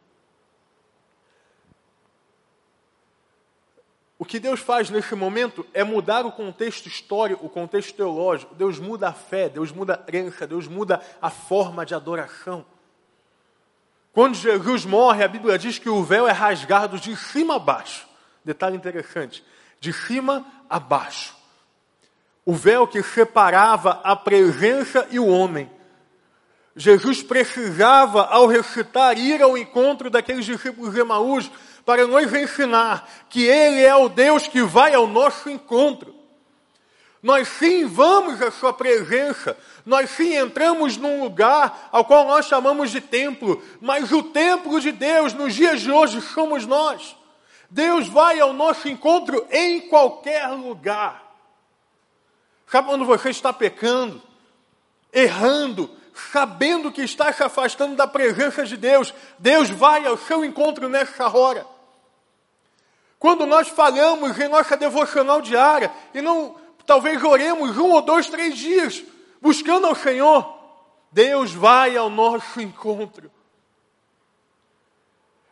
O 4.20 4.26
que 4.26 4.40
Deus 4.40 4.60
faz 4.60 4.90
nesse 4.90 5.14
momento 5.14 5.66
é 5.74 5.84
mudar 5.84 6.26
o 6.26 6.32
contexto 6.32 6.88
histórico, 6.88 7.46
o 7.46 7.50
contexto 7.50 7.96
teológico. 7.96 8.56
Deus 8.56 8.80
muda 8.80 9.10
a 9.10 9.14
fé, 9.14 9.48
Deus 9.48 9.72
muda 9.72 9.94
a 9.94 9.98
crença, 9.98 10.48
Deus 10.48 10.68
muda 10.68 11.02
a 11.22 11.30
forma 11.30 11.86
de 11.86 11.94
adoração. 11.94 12.66
Quando 14.12 14.36
Jesus 14.36 14.86
morre, 14.86 15.24
a 15.24 15.28
Bíblia 15.28 15.58
diz 15.60 15.78
que 15.78 15.90
o 15.90 16.04
véu 16.04 16.28
é 16.28 16.32
rasgado 16.32 17.00
de 17.00 17.16
cima 17.16 17.58
a 17.58 17.60
baixo. 17.60 18.08
Detalhe 18.44 18.76
interessante: 18.76 19.44
de 19.80 19.94
cima 19.94 20.46
a 20.68 20.80
baixo 20.80 21.38
o 22.48 22.54
véu 22.54 22.88
que 22.88 23.04
separava 23.04 24.00
a 24.06 24.16
presença 24.16 25.06
e 25.12 25.20
o 25.20 25.28
homem. 25.28 25.70
Jesus 26.78 27.22
precisava, 27.22 28.24
ao 28.24 28.48
recitar, 28.48 29.18
ir 29.18 29.42
ao 29.42 29.58
encontro 29.58 30.10
daqueles 30.10 30.46
discípulos 30.46 30.94
de 30.94 31.02
Emaús 31.02 31.52
para 31.88 32.06
nos 32.06 32.34
ensinar 32.34 33.10
que 33.30 33.46
Ele 33.46 33.82
é 33.82 33.96
o 33.96 34.10
Deus 34.10 34.46
que 34.46 34.62
vai 34.62 34.94
ao 34.94 35.08
nosso 35.08 35.50
encontro. 35.50 36.14
Nós 37.24 37.48
sim 37.48 37.86
vamos 37.86 38.42
à 38.42 38.52
Sua 38.52 38.74
presença, 38.74 39.58
nós 39.86 40.10
sim 40.10 40.36
entramos 40.36 40.98
num 40.98 41.24
lugar 41.24 41.88
ao 41.90 42.04
qual 42.04 42.28
nós 42.28 42.46
chamamos 42.46 42.92
de 42.92 43.00
templo, 43.00 43.64
mas 43.80 44.12
o 44.12 44.22
templo 44.22 44.82
de 44.82 44.92
Deus 44.92 45.32
nos 45.32 45.56
dias 45.56 45.80
de 45.80 45.90
hoje 45.90 46.20
somos 46.20 46.66
nós. 46.66 47.16
Deus 47.70 48.10
vai 48.10 48.38
ao 48.38 48.52
nosso 48.52 48.90
encontro 48.90 49.48
em 49.50 49.80
qualquer 49.88 50.46
lugar. 50.50 51.24
Sabe 52.70 52.90
quando 52.90 53.06
você 53.06 53.30
está 53.30 53.54
pecando, 53.54 54.22
errando, 55.14 55.90
sabendo 56.34 56.92
que 56.92 57.02
está 57.02 57.32
se 57.32 57.44
afastando 57.44 57.96
da 57.96 58.06
presença 58.06 58.66
de 58.66 58.76
Deus, 58.76 59.14
Deus 59.40 59.70
vai 59.70 60.06
ao 60.06 60.18
seu 60.18 60.44
encontro 60.44 60.90
nessa 60.90 61.30
hora. 61.30 61.77
Quando 63.20 63.46
nós 63.46 63.68
falhamos 63.68 64.40
em 64.40 64.48
nossa 64.48 64.78
devocional 64.78 65.42
diária 65.42 65.92
e 66.14 66.22
não, 66.22 66.56
talvez 66.86 67.24
oremos 67.24 67.78
um 67.78 67.92
ou 67.92 68.02
dois, 68.02 68.28
três 68.28 68.58
dias 68.58 69.04
buscando 69.42 69.88
ao 69.88 69.96
Senhor, 69.96 70.58
Deus 71.12 71.54
vai 71.54 71.96
ao 71.96 72.10
nosso 72.10 72.62
encontro. 72.62 73.32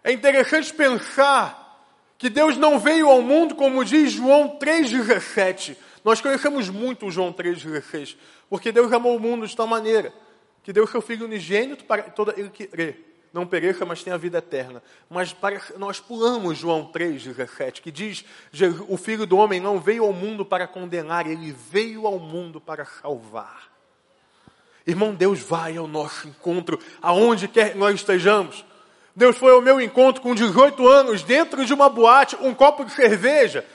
É 0.03 0.11
interessante 0.11 0.73
pensar 0.73 1.65
que 2.17 2.29
Deus 2.29 2.57
não 2.57 2.79
veio 2.79 3.09
ao 3.09 3.21
mundo, 3.21 3.55
como 3.55 3.83
diz 3.83 4.11
João 4.11 4.57
3,17. 4.59 5.75
Nós 6.03 6.21
conhecemos 6.21 6.69
muito 6.69 7.09
João 7.09 7.33
3,16, 7.33 8.15
porque 8.47 8.71
Deus 8.71 8.93
amou 8.93 9.15
o 9.15 9.19
mundo 9.19 9.47
de 9.47 9.55
tal 9.55 9.65
maneira 9.65 10.13
que 10.63 10.71
deu 10.71 10.87
seu 10.87 11.01
Filho 11.01 11.25
unigênito 11.25 11.85
para 11.85 12.03
todo 12.03 12.33
ele 12.37 12.49
que 12.49 12.67
crê, 12.67 12.95
não 13.35 13.45
pereça, 13.45 13.85
mas 13.85 14.01
tenha 14.01 14.15
a 14.15 14.17
vida 14.17 14.37
eterna. 14.37 14.81
Mas 15.09 15.33
para, 15.33 15.61
nós 15.77 15.99
pulamos 15.99 16.57
João 16.57 16.89
3,17, 16.89 17.81
que 17.81 17.91
diz: 17.91 18.23
o 18.87 18.95
Filho 18.95 19.25
do 19.25 19.35
Homem 19.35 19.59
não 19.59 19.77
veio 19.77 20.05
ao 20.05 20.13
mundo 20.13 20.45
para 20.45 20.65
condenar, 20.65 21.27
ele 21.27 21.51
veio 21.51 22.07
ao 22.07 22.17
mundo 22.17 22.61
para 22.61 22.85
salvar. 22.85 23.69
Irmão, 24.87 25.13
Deus 25.13 25.41
vai 25.41 25.75
ao 25.75 25.85
nosso 25.85 26.29
encontro, 26.29 26.79
aonde 27.01 27.49
quer 27.49 27.73
que 27.73 27.77
nós 27.77 27.95
estejamos. 27.95 28.63
Deus 29.13 29.35
foi 29.35 29.51
ao 29.51 29.61
meu 29.61 29.81
encontro 29.81 30.21
com 30.21 30.33
18 30.33 30.87
anos, 30.87 31.21
dentro 31.21 31.65
de 31.65 31.73
uma 31.73 31.89
boate, 31.89 32.37
um 32.39 32.53
copo 32.53 32.85
de 32.85 32.93
cerveja, 32.93 33.65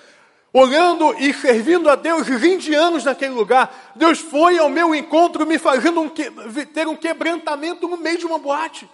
olhando 0.54 1.14
e 1.18 1.34
servindo 1.34 1.90
a 1.90 1.96
Deus 1.96 2.26
20 2.26 2.72
anos 2.74 3.04
naquele 3.04 3.34
lugar. 3.34 3.92
Deus 3.94 4.20
foi 4.20 4.58
ao 4.58 4.70
meu 4.70 4.94
encontro 4.94 5.44
me 5.44 5.58
fazendo 5.58 6.00
um 6.00 6.08
que, 6.08 6.30
ter 6.72 6.88
um 6.88 6.96
quebrantamento 6.96 7.86
no 7.86 7.98
meio 7.98 8.16
de 8.16 8.24
uma 8.24 8.38
boate. 8.38 8.88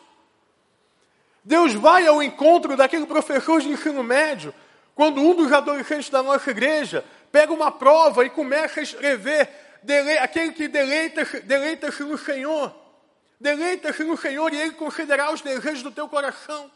Deus 1.47 1.75
vai 1.75 2.05
ao 2.09 2.21
encontro 2.21 2.77
daquele 2.77 3.07
professor 3.07 3.61
de 3.61 3.69
ensino 3.69 4.03
médio, 4.03 4.53
quando 4.97 5.21
um 5.21 5.33
dos 5.33 5.53
adolescentes 5.53 6.11
da 6.11 6.21
nossa 6.21 6.51
igreja 6.51 7.05
pega 7.31 7.53
uma 7.53 7.71
prova 7.71 8.27
e 8.27 8.31
começa 8.31 8.81
a 8.81 8.83
escrever 8.83 9.49
aquele 10.21 10.51
que 10.51 10.67
deleita-se 10.67 11.43
deleita 11.43 11.89
no 12.01 12.19
Senhor. 12.19 12.75
Deleita-se 13.41 14.03
no 14.03 14.17
Senhor 14.17 14.53
e 14.53 14.57
Ele 14.61 14.73
concederá 14.73 15.33
os 15.33 15.41
desejos 15.41 15.85
do 15.85 15.93
teu 15.93 16.09
coração. 16.09 16.69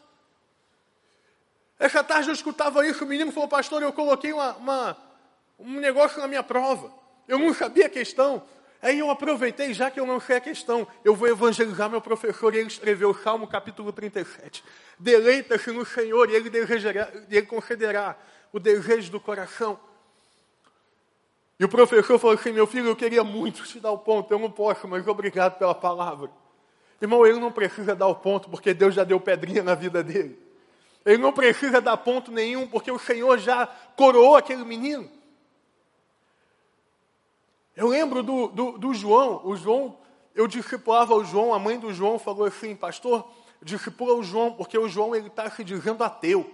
Essa 1.77 2.01
tarde 2.01 2.29
eu 2.29 2.33
escutava 2.33 2.87
isso, 2.87 3.03
o 3.03 3.07
menino 3.07 3.29
falou, 3.33 3.49
pastor, 3.49 3.83
eu 3.83 3.91
coloquei 3.91 4.31
uma, 4.31 4.53
uma, 4.53 4.97
um 5.59 5.81
negócio 5.81 6.21
na 6.21 6.29
minha 6.29 6.43
prova. 6.43 6.93
Eu 7.27 7.37
não 7.37 7.53
sabia 7.53 7.87
a 7.87 7.89
questão. 7.89 8.41
Aí 8.81 8.97
eu 8.97 9.11
aproveitei, 9.11 9.73
já 9.73 9.91
que 9.91 9.99
eu 9.99 10.05
não 10.05 10.19
sei 10.19 10.37
a 10.37 10.41
questão, 10.41 10.87
eu 11.05 11.15
vou 11.15 11.27
evangelizar 11.27 11.89
meu 11.89 12.01
professor, 12.01 12.55
e 12.55 12.57
ele 12.57 12.67
escreveu 12.67 13.13
Salmo 13.13 13.47
capítulo 13.47 13.93
37. 13.93 14.63
Deleita-se 14.97 15.71
no 15.71 15.85
Senhor, 15.85 16.29
e 16.29 16.35
ele, 16.35 16.49
desejará, 16.49 17.11
ele 17.29 17.45
concederá 17.45 18.17
o 18.51 18.59
desejo 18.59 19.11
do 19.11 19.19
coração. 19.19 19.79
E 21.59 21.63
o 21.63 21.69
professor 21.69 22.17
falou 22.17 22.35
assim: 22.35 22.51
Meu 22.51 22.65
filho, 22.65 22.87
eu 22.87 22.95
queria 22.95 23.23
muito 23.23 23.63
te 23.63 23.79
dar 23.79 23.91
o 23.91 23.99
ponto, 23.99 24.33
eu 24.33 24.39
não 24.39 24.49
posso, 24.49 24.87
mas 24.87 25.07
obrigado 25.07 25.59
pela 25.59 25.75
palavra. 25.75 26.31
Irmão, 26.99 27.25
ele 27.25 27.39
não 27.39 27.51
precisa 27.51 27.95
dar 27.95 28.07
o 28.07 28.15
ponto, 28.15 28.49
porque 28.49 28.73
Deus 28.73 28.95
já 28.95 29.03
deu 29.03 29.19
pedrinha 29.19 29.61
na 29.61 29.75
vida 29.75 30.03
dele. 30.03 30.39
Ele 31.05 31.17
não 31.17 31.31
precisa 31.31 31.79
dar 31.79 31.97
ponto 31.97 32.31
nenhum, 32.31 32.67
porque 32.67 32.91
o 32.91 32.97
Senhor 32.97 33.37
já 33.37 33.67
coroou 33.95 34.35
aquele 34.35 34.63
menino. 34.63 35.09
Eu 37.75 37.87
lembro 37.87 38.21
do, 38.21 38.47
do, 38.47 38.77
do 38.77 38.93
João, 38.93 39.41
o 39.45 39.55
João, 39.55 39.97
eu 40.35 40.47
discipulava 40.47 41.15
o 41.15 41.23
João, 41.23 41.53
a 41.53 41.59
mãe 41.59 41.79
do 41.79 41.93
João 41.93 42.19
falou 42.19 42.45
assim, 42.45 42.75
pastor, 42.75 43.29
discipula 43.61 44.13
o 44.13 44.23
João, 44.23 44.53
porque 44.53 44.77
o 44.77 44.89
João 44.89 45.15
ele 45.15 45.27
está 45.27 45.49
se 45.49 45.63
dizendo 45.63 46.03
ateu. 46.03 46.49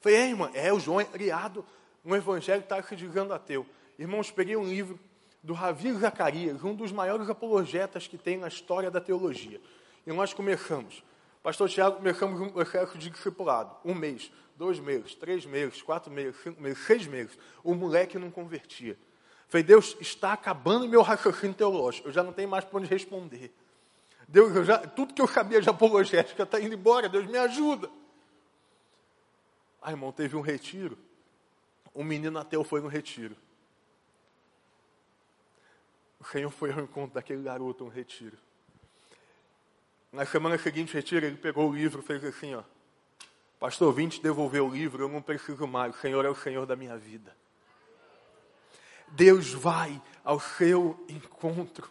falei, 0.00 0.18
é 0.18 0.28
irmã, 0.28 0.50
é, 0.54 0.72
o 0.72 0.80
João 0.80 1.00
é 1.00 1.04
criado 1.04 1.64
no 2.04 2.16
evangelho 2.16 2.60
está 2.60 2.82
se 2.82 2.96
dizendo 2.96 3.34
ateu. 3.34 3.66
Irmãos, 3.98 4.30
peguei 4.30 4.56
um 4.56 4.64
livro 4.64 4.98
do 5.42 5.52
Ravi 5.52 5.92
Zacarias, 5.92 6.64
um 6.64 6.74
dos 6.74 6.90
maiores 6.90 7.28
apologetas 7.28 8.06
que 8.06 8.16
tem 8.16 8.38
na 8.38 8.48
história 8.48 8.90
da 8.90 9.00
teologia. 9.00 9.60
E 10.06 10.12
nós 10.12 10.32
começamos. 10.32 11.02
Pastor 11.42 11.68
Tiago, 11.68 11.96
começamos 11.96 12.40
um 12.40 12.48
processo 12.48 12.96
de 12.96 13.10
discipulado. 13.10 13.76
Um 13.84 13.94
mês, 13.94 14.32
dois 14.56 14.80
meses, 14.80 15.14
três 15.14 15.44
meses, 15.44 15.82
quatro 15.82 16.10
meses, 16.10 16.40
cinco 16.42 16.60
meses, 16.60 16.78
seis 16.86 17.06
meses. 17.06 17.38
O 17.62 17.74
moleque 17.74 18.18
não 18.18 18.30
convertia. 18.30 18.98
Falei, 19.48 19.64
Deus, 19.64 19.96
está 20.00 20.32
acabando 20.32 20.88
meu 20.88 21.00
raciocínio 21.02 21.54
teológico. 21.54 22.08
Eu 22.08 22.12
já 22.12 22.22
não 22.22 22.32
tenho 22.32 22.48
mais 22.48 22.64
para 22.64 22.78
onde 22.78 22.88
responder. 22.88 23.52
Deus, 24.26 24.66
já, 24.66 24.78
tudo 24.78 25.14
que 25.14 25.22
eu 25.22 25.26
sabia 25.26 25.60
de 25.60 25.68
apologética 25.70 26.42
está 26.42 26.60
indo 26.60 26.74
embora. 26.74 27.08
Deus, 27.08 27.26
me 27.26 27.38
ajuda. 27.38 27.90
Ah, 29.80 29.90
irmão, 29.90 30.12
teve 30.12 30.36
um 30.36 30.42
retiro. 30.42 30.98
Um 31.94 32.04
menino 32.04 32.38
ateu 32.38 32.62
foi 32.62 32.80
no 32.80 32.88
retiro. 32.88 33.34
O 36.20 36.24
Senhor 36.24 36.50
foi 36.50 36.70
ao 36.72 36.80
encontro 36.80 37.14
daquele 37.14 37.42
garoto 37.42 37.84
no 37.84 37.90
retiro. 37.90 38.36
Na 40.12 40.26
semana 40.26 40.58
seguinte, 40.58 40.92
retiro, 40.92 41.24
ele 41.24 41.36
pegou 41.36 41.70
o 41.70 41.74
livro 41.74 42.00
e 42.00 42.04
fez 42.04 42.22
assim, 42.24 42.54
ó. 42.54 42.62
Pastor, 43.58 43.92
vim 43.92 44.08
te 44.08 44.22
devolver 44.22 44.62
o 44.62 44.68
livro, 44.68 45.04
eu 45.04 45.08
não 45.08 45.22
preciso 45.22 45.66
mais. 45.66 45.96
O 45.96 45.98
Senhor 45.98 46.24
é 46.24 46.28
o 46.28 46.34
Senhor 46.34 46.66
da 46.66 46.76
minha 46.76 46.96
vida. 46.96 47.34
Deus 49.12 49.52
vai 49.52 50.00
ao 50.24 50.38
seu 50.38 51.04
encontro. 51.08 51.90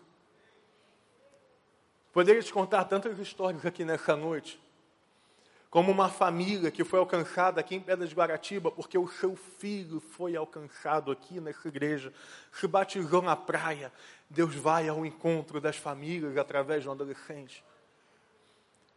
Poderia 2.13 2.41
te 2.41 2.51
contar 2.51 2.85
tantas 2.85 3.19
histórias 3.19 3.65
aqui 3.65 3.85
nessa 3.85 4.15
noite 4.15 4.59
como 5.69 5.91
uma 5.91 6.09
família 6.09 6.71
que 6.71 6.83
foi 6.83 6.99
alcançada 6.99 7.59
aqui 7.59 7.75
em 7.75 7.79
Pedras 7.79 8.09
de 8.09 8.15
Guaratiba, 8.15 8.71
porque 8.71 8.97
o 8.97 9.07
seu 9.07 9.35
filho 9.35 9.99
foi 9.99 10.35
alcançado 10.35 11.11
aqui 11.11 11.39
nessa 11.39 11.67
igreja, 11.67 12.13
se 12.51 12.67
batizou 12.67 13.21
na 13.21 13.35
praia. 13.35 13.91
Deus 14.29 14.55
vai 14.55 14.87
ao 14.87 15.05
encontro 15.05 15.59
das 15.59 15.75
famílias 15.75 16.37
através 16.37 16.83
de 16.83 16.89
um 16.89 16.93
adolescente. 16.93 17.63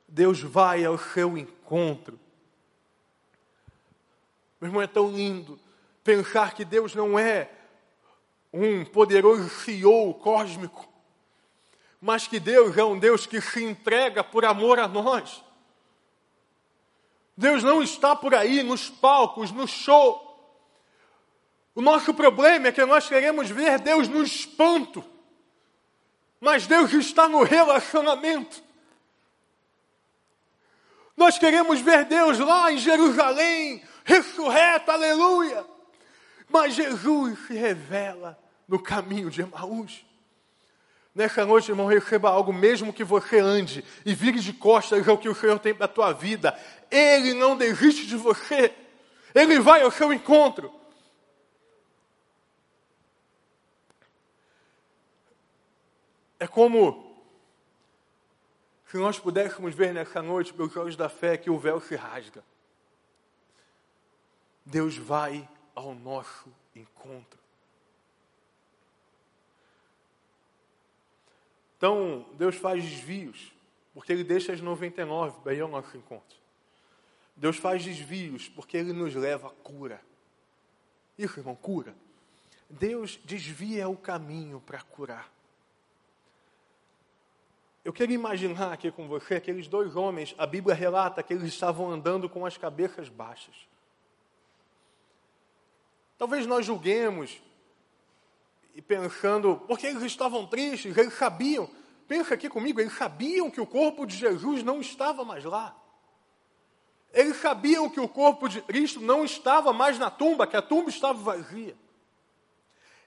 Deus 0.08 0.40
vai 0.40 0.84
ao 0.84 0.96
seu 0.96 1.36
encontro. 1.36 2.18
Meu 4.60 4.68
irmão, 4.68 4.82
é 4.82 4.86
tão 4.86 5.10
lindo 5.10 5.58
pensar 6.02 6.54
que 6.54 6.64
Deus 6.64 6.94
não 6.94 7.18
é 7.18 7.50
um 8.52 8.84
poderoso 8.84 9.48
CEO 9.48 10.14
cósmico, 10.14 10.88
mas 12.00 12.26
que 12.26 12.40
Deus 12.40 12.76
é 12.76 12.84
um 12.84 12.98
Deus 12.98 13.26
que 13.26 13.40
se 13.40 13.62
entrega 13.62 14.24
por 14.24 14.44
amor 14.44 14.78
a 14.78 14.88
nós. 14.88 15.42
Deus 17.36 17.62
não 17.62 17.82
está 17.82 18.16
por 18.16 18.34
aí 18.34 18.62
nos 18.62 18.90
palcos, 18.90 19.50
no 19.50 19.66
show. 19.66 20.26
O 21.74 21.80
nosso 21.80 22.12
problema 22.12 22.68
é 22.68 22.72
que 22.72 22.84
nós 22.84 23.08
queremos 23.08 23.48
ver 23.48 23.78
Deus 23.78 24.08
no 24.08 24.22
espanto, 24.22 25.04
mas 26.40 26.66
Deus 26.66 26.92
está 26.92 27.28
no 27.28 27.42
relacionamento. 27.42 28.62
Nós 31.16 31.38
queremos 31.38 31.80
ver 31.80 32.06
Deus 32.06 32.38
lá 32.38 32.72
em 32.72 32.78
Jerusalém, 32.78 33.84
ressurreto, 34.04 34.90
aleluia. 34.90 35.66
Mas 36.48 36.74
Jesus 36.74 37.38
se 37.46 37.54
revela 37.54 38.39
no 38.70 38.80
caminho 38.80 39.28
de 39.28 39.42
Emaús. 39.42 40.06
Nessa 41.12 41.44
noite, 41.44 41.68
irmão, 41.68 41.86
receba 41.86 42.30
algo, 42.30 42.52
mesmo 42.52 42.92
que 42.92 43.02
você 43.02 43.40
ande 43.40 43.84
e 44.06 44.14
vire 44.14 44.38
de 44.38 44.52
costas 44.52 45.08
ao 45.08 45.18
que 45.18 45.28
o 45.28 45.34
Senhor 45.34 45.58
tem 45.58 45.74
para 45.74 45.86
a 45.86 45.88
tua 45.88 46.12
vida. 46.12 46.56
Ele 46.88 47.34
não 47.34 47.56
desiste 47.56 48.06
de 48.06 48.16
você. 48.16 48.72
Ele 49.34 49.58
vai 49.58 49.82
ao 49.82 49.90
seu 49.90 50.12
encontro. 50.12 50.72
É 56.38 56.46
como 56.46 57.10
se 58.86 58.96
nós 58.96 59.18
pudéssemos 59.18 59.74
ver 59.74 59.92
nessa 59.92 60.22
noite, 60.22 60.54
pelos 60.54 60.76
olhos 60.76 60.96
da 60.96 61.08
fé, 61.08 61.36
que 61.36 61.50
o 61.50 61.58
véu 61.58 61.80
se 61.80 61.96
rasga. 61.96 62.44
Deus 64.64 64.96
vai 64.96 65.48
ao 65.74 65.92
nosso 65.92 66.48
encontro. 66.74 67.39
Então, 71.80 72.26
Deus 72.34 72.56
faz 72.56 72.84
desvios, 72.84 73.54
porque 73.94 74.12
Ele 74.12 74.22
deixa 74.22 74.52
as 74.52 74.60
99 74.60 75.40
para 75.40 75.54
ir 75.54 75.62
ao 75.62 75.68
nosso 75.68 75.96
encontro. 75.96 76.36
Deus 77.34 77.56
faz 77.56 77.82
desvios, 77.82 78.50
porque 78.50 78.76
Ele 78.76 78.92
nos 78.92 79.14
leva 79.14 79.48
à 79.48 79.50
cura. 79.50 79.98
Isso, 81.16 81.40
irmão, 81.40 81.54
cura. 81.54 81.94
Deus 82.68 83.18
desvia 83.24 83.88
o 83.88 83.96
caminho 83.96 84.60
para 84.60 84.82
curar. 84.82 85.32
Eu 87.82 87.94
quero 87.94 88.12
imaginar 88.12 88.74
aqui 88.74 88.90
com 88.90 89.08
você 89.08 89.36
aqueles 89.36 89.66
dois 89.66 89.96
homens, 89.96 90.34
a 90.36 90.44
Bíblia 90.44 90.74
relata 90.74 91.22
que 91.22 91.32
eles 91.32 91.48
estavam 91.48 91.90
andando 91.90 92.28
com 92.28 92.44
as 92.44 92.58
cabeças 92.58 93.08
baixas. 93.08 93.54
Talvez 96.18 96.46
nós 96.46 96.66
julguemos 96.66 97.40
e 98.74 98.82
pensando, 98.82 99.56
porque 99.66 99.86
eles 99.86 100.02
estavam 100.02 100.46
tristes, 100.46 100.96
eles 100.96 101.14
sabiam, 101.14 101.68
pensa 102.06 102.34
aqui 102.34 102.48
comigo, 102.48 102.80
eles 102.80 102.96
sabiam 102.96 103.50
que 103.50 103.60
o 103.60 103.66
corpo 103.66 104.06
de 104.06 104.16
Jesus 104.16 104.62
não 104.62 104.80
estava 104.80 105.24
mais 105.24 105.44
lá. 105.44 105.76
Eles 107.12 107.36
sabiam 107.38 107.90
que 107.90 107.98
o 107.98 108.08
corpo 108.08 108.48
de 108.48 108.62
Cristo 108.62 109.00
não 109.00 109.24
estava 109.24 109.72
mais 109.72 109.98
na 109.98 110.10
tumba, 110.10 110.46
que 110.46 110.56
a 110.56 110.62
tumba 110.62 110.90
estava 110.90 111.18
vazia. 111.18 111.76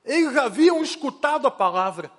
Eles 0.04 0.36
haviam 0.36 0.84
escutado 0.84 1.48
a 1.48 1.52
palavra, 1.52 2.12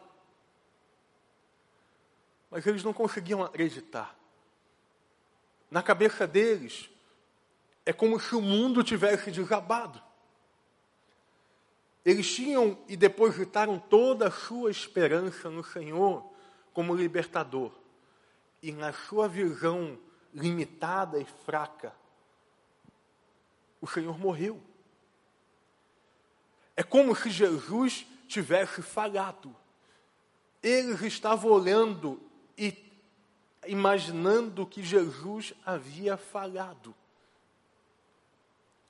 mas 2.50 2.66
eles 2.66 2.82
não 2.82 2.92
conseguiam 2.92 3.42
acreditar. 3.42 4.16
Na 5.70 5.82
cabeça 5.82 6.26
deles, 6.26 6.88
é 7.84 7.92
como 7.92 8.18
se 8.18 8.34
o 8.34 8.40
mundo 8.40 8.82
tivesse 8.82 9.30
desabado. 9.30 10.02
Eles 12.04 12.32
tinham 12.34 12.76
e 12.86 12.96
depositaram 12.96 13.78
toda 13.78 14.28
a 14.28 14.30
sua 14.30 14.70
esperança 14.70 15.48
no 15.48 15.64
Senhor 15.64 16.24
como 16.72 16.94
libertador. 16.94 17.72
E 18.62 18.72
na 18.72 18.92
sua 18.92 19.26
visão 19.26 19.98
limitada 20.32 21.18
e 21.18 21.24
fraca, 21.24 21.94
o 23.80 23.86
Senhor 23.86 24.18
morreu. 24.18 24.60
É 26.76 26.82
como 26.82 27.14
se 27.14 27.30
Jesus 27.30 28.06
tivesse 28.26 28.82
falhado. 28.82 29.54
Eles 30.62 31.00
estavam 31.02 31.52
olhando 31.52 32.20
e 32.58 32.76
imaginando 33.66 34.66
que 34.66 34.82
Jesus 34.82 35.54
havia 35.64 36.16
falhado. 36.16 36.94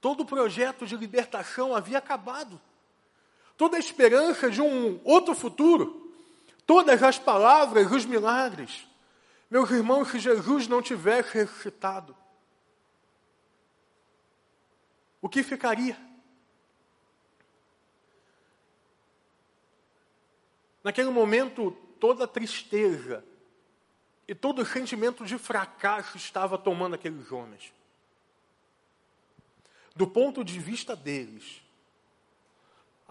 Todo 0.00 0.22
o 0.22 0.26
projeto 0.26 0.86
de 0.86 0.96
libertação 0.96 1.74
havia 1.74 1.98
acabado. 1.98 2.60
Toda 3.56 3.76
a 3.76 3.80
esperança 3.80 4.50
de 4.50 4.60
um 4.60 5.00
outro 5.04 5.34
futuro. 5.34 6.12
Todas 6.66 7.02
as 7.02 7.18
palavras, 7.18 7.90
os 7.90 8.04
milagres. 8.04 8.86
Meus 9.50 9.70
irmãos, 9.70 10.10
se 10.10 10.18
Jesus 10.18 10.66
não 10.66 10.82
tivesse 10.82 11.32
ressuscitado, 11.34 12.16
o 15.20 15.28
que 15.28 15.42
ficaria? 15.42 15.96
Naquele 20.82 21.08
momento, 21.08 21.70
toda 21.98 22.24
a 22.24 22.28
tristeza 22.28 23.24
e 24.28 24.34
todo 24.34 24.60
o 24.60 24.66
sentimento 24.66 25.24
de 25.24 25.38
fracasso 25.38 26.18
estava 26.18 26.58
tomando 26.58 26.94
aqueles 26.94 27.32
homens. 27.32 27.72
Do 29.96 30.06
ponto 30.06 30.44
de 30.44 30.58
vista 30.58 30.94
deles, 30.94 31.63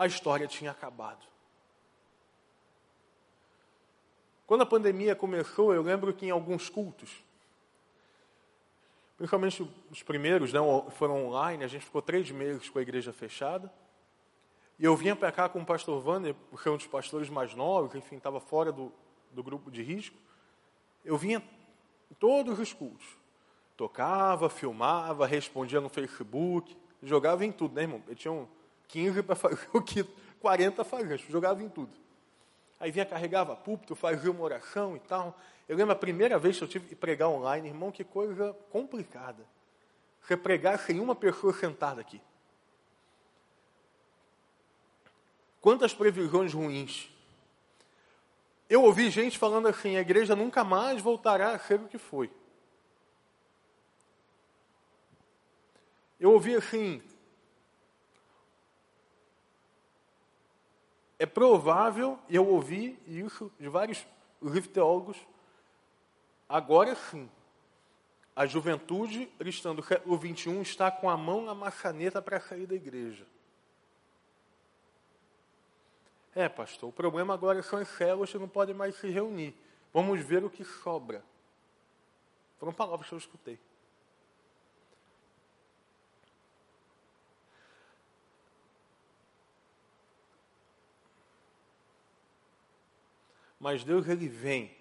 a 0.03 0.07
história 0.07 0.47
tinha 0.47 0.71
acabado. 0.71 1.25
Quando 4.45 4.61
a 4.61 4.65
pandemia 4.65 5.15
começou, 5.15 5.73
eu 5.73 5.81
lembro 5.81 6.13
que 6.13 6.25
em 6.25 6.29
alguns 6.29 6.69
cultos, 6.69 7.23
principalmente 9.17 9.67
os 9.89 10.03
primeiros, 10.03 10.51
né, 10.51 10.59
foram 10.91 11.25
online, 11.27 11.63
a 11.63 11.67
gente 11.67 11.85
ficou 11.85 12.01
três 12.01 12.29
meses 12.29 12.69
com 12.69 12.79
a 12.79 12.81
igreja 12.81 13.13
fechada. 13.13 13.71
E 14.77 14.83
eu 14.83 14.95
vinha 14.97 15.15
para 15.15 15.31
cá 15.31 15.47
com 15.47 15.61
o 15.61 15.65
pastor 15.65 16.05
Wander, 16.05 16.35
porque 16.49 16.67
é 16.67 16.71
um 16.71 16.77
dos 16.77 16.87
pastores 16.87 17.29
mais 17.29 17.55
novos, 17.55 17.95
enfim, 17.95 18.17
estava 18.17 18.39
fora 18.41 18.71
do, 18.71 18.91
do 19.31 19.41
grupo 19.41 19.71
de 19.71 19.81
risco. 19.81 20.17
Eu 21.05 21.17
vinha 21.17 21.41
em 22.11 22.13
todos 22.15 22.59
os 22.59 22.73
cultos. 22.73 23.05
Tocava, 23.77 24.49
filmava, 24.49 25.25
respondia 25.25 25.79
no 25.79 25.89
Facebook, 25.89 26.75
jogava 27.01 27.45
em 27.45 27.51
tudo, 27.51 27.75
né, 27.75 27.83
irmão? 27.83 28.03
Eu 28.07 28.15
tinha 28.15 28.31
um 28.31 28.47
15 28.87 29.23
para 29.23 29.35
fazer 29.35 29.67
o 29.73 29.81
que 29.81 30.03
40 30.39 30.83
fazia, 30.83 31.17
jogava 31.17 31.63
em 31.63 31.69
tudo. 31.69 31.91
Aí 32.79 32.91
vinha, 32.91 33.05
carregava 33.05 33.55
púlpito, 33.55 33.95
fazia 33.95 34.29
uma 34.29 34.43
oração 34.43 34.95
e 34.95 34.99
tal. 34.99 35.39
Eu 35.69 35.77
lembro 35.77 35.93
a 35.93 35.95
primeira 35.95 36.37
vez 36.37 36.57
que 36.57 36.63
eu 36.63 36.67
tive 36.67 36.87
que 36.87 36.95
pregar 36.95 37.29
online, 37.29 37.69
irmão, 37.69 37.91
que 37.91 38.03
coisa 38.03 38.53
complicada. 38.69 39.45
Você 40.21 40.35
pregar 40.35 40.77
sem 40.79 40.99
uma 40.99 41.15
pessoa 41.15 41.53
sentada 41.53 42.01
aqui. 42.01 42.21
Quantas 45.61 45.93
previsões 45.93 46.53
ruins. 46.53 47.09
Eu 48.69 48.83
ouvi 48.83 49.09
gente 49.09 49.37
falando 49.37 49.67
assim: 49.69 49.95
a 49.95 50.01
igreja 50.01 50.35
nunca 50.35 50.63
mais 50.63 51.01
voltará 51.01 51.51
a 51.51 51.59
ser 51.59 51.79
o 51.79 51.87
que 51.87 51.97
foi. 51.97 52.29
Eu 56.19 56.31
ouvi 56.31 56.55
assim: 56.55 57.01
é 61.23 61.25
provável, 61.25 62.19
e 62.27 62.35
eu 62.35 62.45
ouvi 62.45 62.99
isso 63.07 63.49
de 63.57 63.69
vários 63.69 64.05
teólogos, 64.73 65.15
agora 66.49 66.93
sim, 66.95 67.31
a 68.35 68.45
juventude 68.45 69.27
cristã 69.37 69.73
do 69.73 69.81
século 69.81 70.19
XXI 70.19 70.59
está 70.59 70.91
com 70.91 71.09
a 71.09 71.15
mão 71.15 71.45
na 71.45 71.55
maçaneta 71.55 72.21
para 72.21 72.41
sair 72.41 72.67
da 72.67 72.75
igreja. 72.75 73.25
É, 76.35 76.49
pastor, 76.49 76.89
o 76.89 76.91
problema 76.91 77.33
agora 77.33 77.63
são 77.63 77.79
as 77.79 77.87
células 77.87 78.29
que 78.29 78.37
não 78.37 78.49
podem 78.49 78.75
mais 78.75 78.93
se 78.97 79.07
reunir. 79.07 79.55
Vamos 79.93 80.19
ver 80.19 80.43
o 80.43 80.49
que 80.49 80.65
sobra. 80.65 81.23
Foram 82.59 82.73
palavras 82.73 83.07
que 83.07 83.15
eu 83.15 83.17
escutei. 83.17 83.57
Mas 93.63 93.81
Deus, 93.81 94.05
Ele 94.09 94.27
vem 94.27 94.75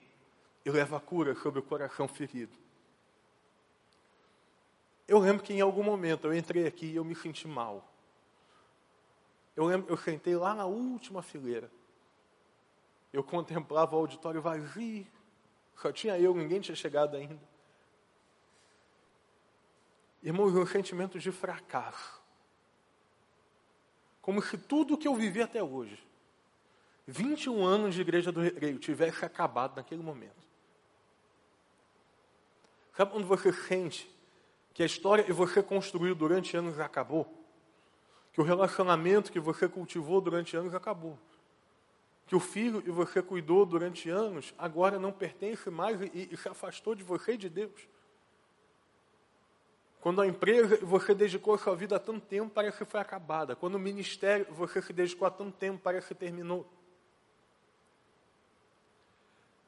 e 0.65 0.71
leva 0.71 0.97
a 0.97 1.01
cura 1.01 1.37
sobre 1.37 1.61
o 1.61 1.63
coração 1.63 2.09
ferido. 2.09 2.59
Eu 5.07 5.21
lembro 5.21 5.41
que 5.41 5.53
em 5.53 5.61
algum 5.61 5.85
momento 5.85 6.27
eu 6.27 6.35
entrei 6.35 6.67
aqui 6.67 6.87
e 6.87 6.97
eu 6.97 7.05
me 7.05 7.15
senti 7.15 7.47
mal. 7.47 7.89
Eu 9.55 9.67
lembro, 9.67 9.89
eu 9.89 9.97
sentei 9.97 10.35
lá 10.35 10.53
na 10.53 10.67
última 10.67 11.23
fileira. 11.23 11.71
Eu 13.13 13.23
contemplava 13.23 13.95
o 13.95 14.01
auditório 14.01 14.43
vazio. 14.43 15.07
Só 15.77 15.93
tinha 15.93 16.19
eu, 16.19 16.35
ninguém 16.35 16.61
tinha 16.61 16.75
chegado 16.75 17.17
ainda. 17.17 17.39
Irmãos, 20.25 20.57
um 20.57 20.67
sentimento 20.67 21.21
de 21.21 21.31
fracasso. 21.31 22.21
Como 24.21 24.43
se 24.43 24.59
tudo 24.59 24.95
o 24.95 24.99
que 24.99 25.07
eu 25.07 25.15
vivi 25.15 25.41
até 25.41 25.63
hoje, 25.63 26.05
21 27.07 27.65
anos 27.65 27.95
de 27.95 28.01
igreja 28.01 28.31
do 28.31 28.41
recreio, 28.41 28.79
tivesse 28.79 29.25
acabado 29.25 29.77
naquele 29.77 30.03
momento. 30.03 30.43
Sabe 32.97 33.11
quando 33.11 33.27
você 33.27 33.53
sente 33.53 34.11
que 34.75 34.83
a 34.83 34.87
história 34.87 35.25
que 35.25 35.33
você 35.33 35.63
construiu 35.63 36.15
durante 36.15 36.57
anos 36.57 36.79
acabou? 36.79 37.43
que 38.33 38.41
o 38.41 38.45
relacionamento 38.45 39.31
que 39.31 39.39
você 39.39 39.69
cultivou 39.69 40.21
durante 40.21 40.57
anos 40.57 40.75
acabou. 40.75 41.19
Que 42.27 42.35
o 42.35 42.41
filho 42.41 42.81
que 42.81 42.91
você 42.91 43.21
cuidou 43.21 43.67
durante 43.67 44.09
anos 44.09 44.55
agora 44.57 44.99
não 44.99 45.13
pertence 45.13 45.69
mais 45.71 46.01
e, 46.01 46.31
e 46.33 46.37
se 46.37 46.49
afastou 46.49 46.95
de 46.95 47.05
você 47.05 47.35
e 47.35 47.37
de 47.37 47.51
Deus. 47.51 47.89
Quando 50.01 50.21
a 50.21 50.27
empresa 50.27 50.79
você 50.83 51.15
dedicou 51.15 51.55
a 51.55 51.59
sua 51.59 51.77
vida 51.77 51.97
há 51.97 51.99
tanto 51.99 52.27
tempo, 52.27 52.51
parece 52.53 52.79
que 52.79 52.85
foi 52.85 53.01
acabada. 53.01 53.55
Quando 53.55 53.75
o 53.75 53.79
ministério 53.79 54.47
você 54.51 54.81
se 54.81 54.93
dedicou 54.93 55.29
há 55.29 55.31
tanto 55.31 55.53
tempo, 55.53 55.79
parece 55.83 56.09
que 56.09 56.15
terminou. 56.15 56.67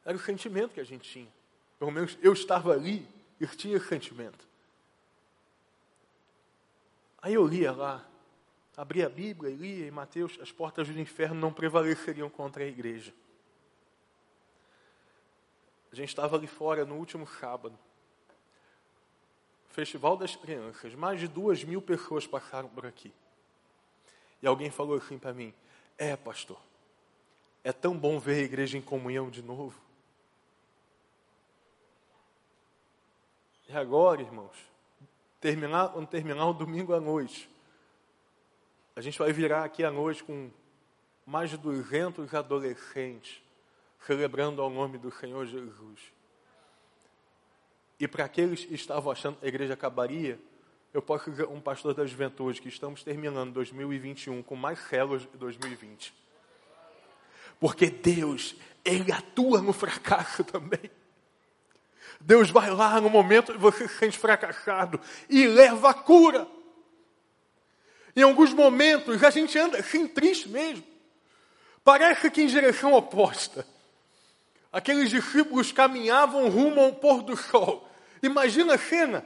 Era 0.04 0.16
o 0.16 0.20
sentimento 0.20 0.74
que 0.74 0.80
a 0.80 0.84
gente 0.84 1.10
tinha. 1.10 1.32
Pelo 1.78 1.90
menos 1.90 2.18
eu 2.22 2.32
estava 2.32 2.72
ali 2.72 3.06
e 3.40 3.46
tinha 3.46 3.76
esse 3.76 3.88
sentimento. 3.88 4.46
Aí 7.20 7.34
eu 7.34 7.46
lia 7.46 7.72
lá, 7.72 8.06
abria 8.76 9.06
a 9.06 9.08
Bíblia 9.08 9.50
e 9.50 9.56
lia 9.56 9.86
em 9.86 9.90
Mateus, 9.90 10.38
as 10.42 10.52
portas 10.52 10.88
do 10.88 11.00
inferno 11.00 11.40
não 11.40 11.52
prevaleceriam 11.52 12.28
contra 12.28 12.62
a 12.62 12.66
igreja. 12.66 13.14
A 15.90 15.96
gente 15.96 16.08
estava 16.08 16.36
ali 16.36 16.46
fora 16.46 16.84
no 16.84 16.96
último 16.96 17.26
sábado. 17.26 17.78
Festival 19.68 20.16
das 20.16 20.34
Crianças. 20.36 20.94
Mais 20.94 21.20
de 21.20 21.28
duas 21.28 21.62
mil 21.64 21.80
pessoas 21.80 22.26
passaram 22.26 22.68
por 22.68 22.84
aqui. 22.84 23.12
E 24.42 24.46
alguém 24.46 24.70
falou 24.70 24.96
assim 24.96 25.18
para 25.18 25.32
mim: 25.32 25.54
É, 25.96 26.16
pastor, 26.16 26.60
é 27.62 27.72
tão 27.72 27.96
bom 27.96 28.18
ver 28.18 28.40
a 28.40 28.44
igreja 28.44 28.76
em 28.76 28.82
comunhão 28.82 29.30
de 29.30 29.40
novo. 29.40 29.83
Agora, 33.74 34.22
irmãos, 34.22 34.56
terminar, 35.40 35.88
quando 35.88 36.06
terminar 36.06 36.46
o 36.46 36.52
domingo 36.52 36.94
à 36.94 37.00
noite, 37.00 37.50
a 38.94 39.00
gente 39.00 39.18
vai 39.18 39.32
virar 39.32 39.64
aqui 39.64 39.82
à 39.82 39.90
noite 39.90 40.22
com 40.22 40.50
mais 41.26 41.50
de 41.50 41.56
200 41.56 42.32
adolescentes 42.32 43.42
celebrando 44.06 44.62
ao 44.62 44.70
nome 44.70 44.98
do 44.98 45.10
Senhor 45.10 45.44
Jesus. 45.46 45.98
E 47.98 48.06
para 48.06 48.24
aqueles 48.24 48.64
que 48.64 48.74
estavam 48.74 49.10
achando 49.10 49.38
que 49.38 49.44
a 49.44 49.48
igreja 49.48 49.74
acabaria, 49.74 50.38
eu 50.92 51.02
posso 51.02 51.30
dizer 51.30 51.48
um 51.48 51.60
pastor 51.60 51.94
da 51.94 52.06
juventude 52.06 52.60
que 52.60 52.68
estamos 52.68 53.02
terminando 53.02 53.52
2021 53.52 54.42
com 54.42 54.54
mais 54.54 54.78
células 54.78 55.22
de 55.22 55.36
2020. 55.38 56.14
Porque 57.58 57.86
Deus, 57.90 58.54
Ele 58.84 59.10
atua 59.10 59.60
no 59.60 59.72
fracasso 59.72 60.44
também. 60.44 60.90
Deus 62.20 62.50
vai 62.50 62.70
lá 62.70 63.00
no 63.00 63.10
momento 63.10 63.52
que 63.52 63.58
você 63.58 63.88
se 63.88 63.98
sente 63.98 64.18
fracassado 64.18 65.00
e 65.28 65.46
leva 65.46 65.90
a 65.90 65.94
cura. 65.94 66.46
Em 68.16 68.22
alguns 68.22 68.52
momentos 68.52 69.22
a 69.22 69.30
gente 69.30 69.58
anda 69.58 69.78
assim 69.78 70.06
triste 70.06 70.48
mesmo. 70.48 70.84
Parece 71.84 72.30
que 72.30 72.42
em 72.42 72.46
direção 72.46 72.94
oposta. 72.94 73.66
Aqueles 74.72 75.10
discípulos 75.10 75.70
caminhavam 75.70 76.48
rumo 76.48 76.80
ao 76.80 76.92
pôr 76.94 77.22
do 77.22 77.36
sol. 77.36 77.88
Imagina 78.22 78.74
a 78.74 78.78
cena. 78.78 79.24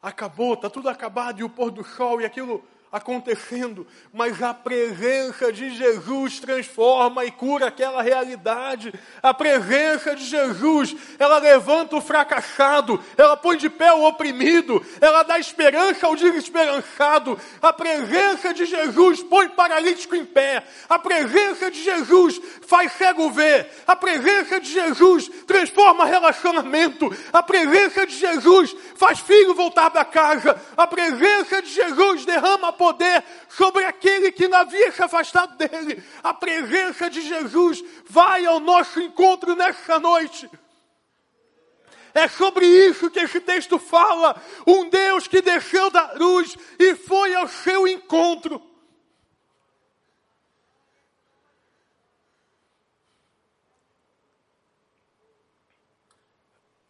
acabou, 0.00 0.54
está 0.54 0.70
tudo 0.70 0.88
acabado, 0.88 1.40
e 1.40 1.44
o 1.44 1.50
pôr 1.50 1.70
do 1.70 1.84
sol, 1.84 2.20
e 2.20 2.24
aquilo 2.24 2.64
acontecendo, 2.90 3.86
mas 4.12 4.42
a 4.42 4.54
presença 4.54 5.52
de 5.52 5.70
Jesus 5.76 6.40
transforma 6.40 7.24
e 7.24 7.30
cura 7.30 7.66
aquela 7.66 8.02
realidade. 8.02 8.92
A 9.22 9.34
presença 9.34 10.16
de 10.16 10.24
Jesus, 10.24 10.96
ela 11.18 11.38
levanta 11.38 11.96
o 11.96 12.00
fracassado, 12.00 13.02
ela 13.16 13.36
põe 13.36 13.56
de 13.56 13.68
pé 13.68 13.92
o 13.92 14.04
oprimido, 14.04 14.84
ela 15.00 15.22
dá 15.22 15.38
esperança 15.38 16.06
ao 16.06 16.16
desesperançado. 16.16 17.38
A 17.60 17.72
presença 17.72 18.54
de 18.54 18.64
Jesus 18.64 19.22
põe 19.22 19.48
paralítico 19.50 20.16
em 20.16 20.24
pé. 20.24 20.64
A 20.88 20.98
presença 20.98 21.70
de 21.70 21.82
Jesus 21.82 22.40
faz 22.66 22.92
cego 22.92 23.30
ver. 23.30 23.70
A 23.86 23.94
presença 23.94 24.58
de 24.60 24.72
Jesus 24.72 25.28
transforma 25.46 26.06
relacionamento. 26.06 27.14
A 27.32 27.42
presença 27.42 28.06
de 28.06 28.16
Jesus 28.16 28.74
faz 28.94 29.20
filho 29.20 29.54
voltar 29.54 29.90
para 29.90 30.04
casa. 30.04 30.60
A 30.76 30.86
presença 30.86 31.60
de 31.60 31.68
Jesus 31.68 32.24
derrama 32.24 32.72
poder 32.78 33.22
sobre 33.48 33.84
aquele 33.84 34.32
que 34.32 34.48
não 34.48 34.58
havia 34.58 34.90
se 34.92 35.02
afastado 35.02 35.56
dele. 35.56 36.02
A 36.22 36.32
presença 36.32 37.10
de 37.10 37.20
Jesus 37.20 37.84
vai 38.08 38.46
ao 38.46 38.60
nosso 38.60 39.00
encontro 39.00 39.54
nessa 39.56 39.98
noite. 39.98 40.48
É 42.14 42.26
sobre 42.26 42.66
isso 42.66 43.10
que 43.10 43.20
esse 43.20 43.40
texto 43.40 43.78
fala. 43.78 44.40
Um 44.66 44.88
Deus 44.88 45.28
que 45.28 45.42
desceu 45.42 45.90
da 45.90 46.12
luz 46.14 46.56
e 46.78 46.94
foi 46.94 47.34
ao 47.34 47.48
seu 47.48 47.86
encontro. 47.86 48.62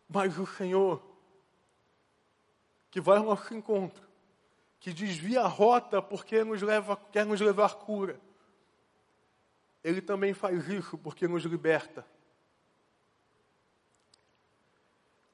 Mas 0.09 0.39
o 0.39 0.47
Senhor, 0.47 1.03
que 2.91 3.01
vai 3.01 3.19
ao 3.19 3.25
nosso 3.25 3.53
encontro, 3.55 4.08
que 4.81 4.93
desvia 4.93 5.43
a 5.43 5.49
rota 5.49 6.01
porque 6.01 6.45
nos 6.45 6.63
leva, 6.63 6.97
quer 6.97 7.27
nos 7.27 7.41
levar 7.41 7.75
cura. 7.77 8.21
Ele 9.83 10.01
também 10.01 10.35
faz 10.35 10.69
isso 10.69 10.97
porque 10.99 11.27
nos 11.27 11.45
liberta. 11.45 12.07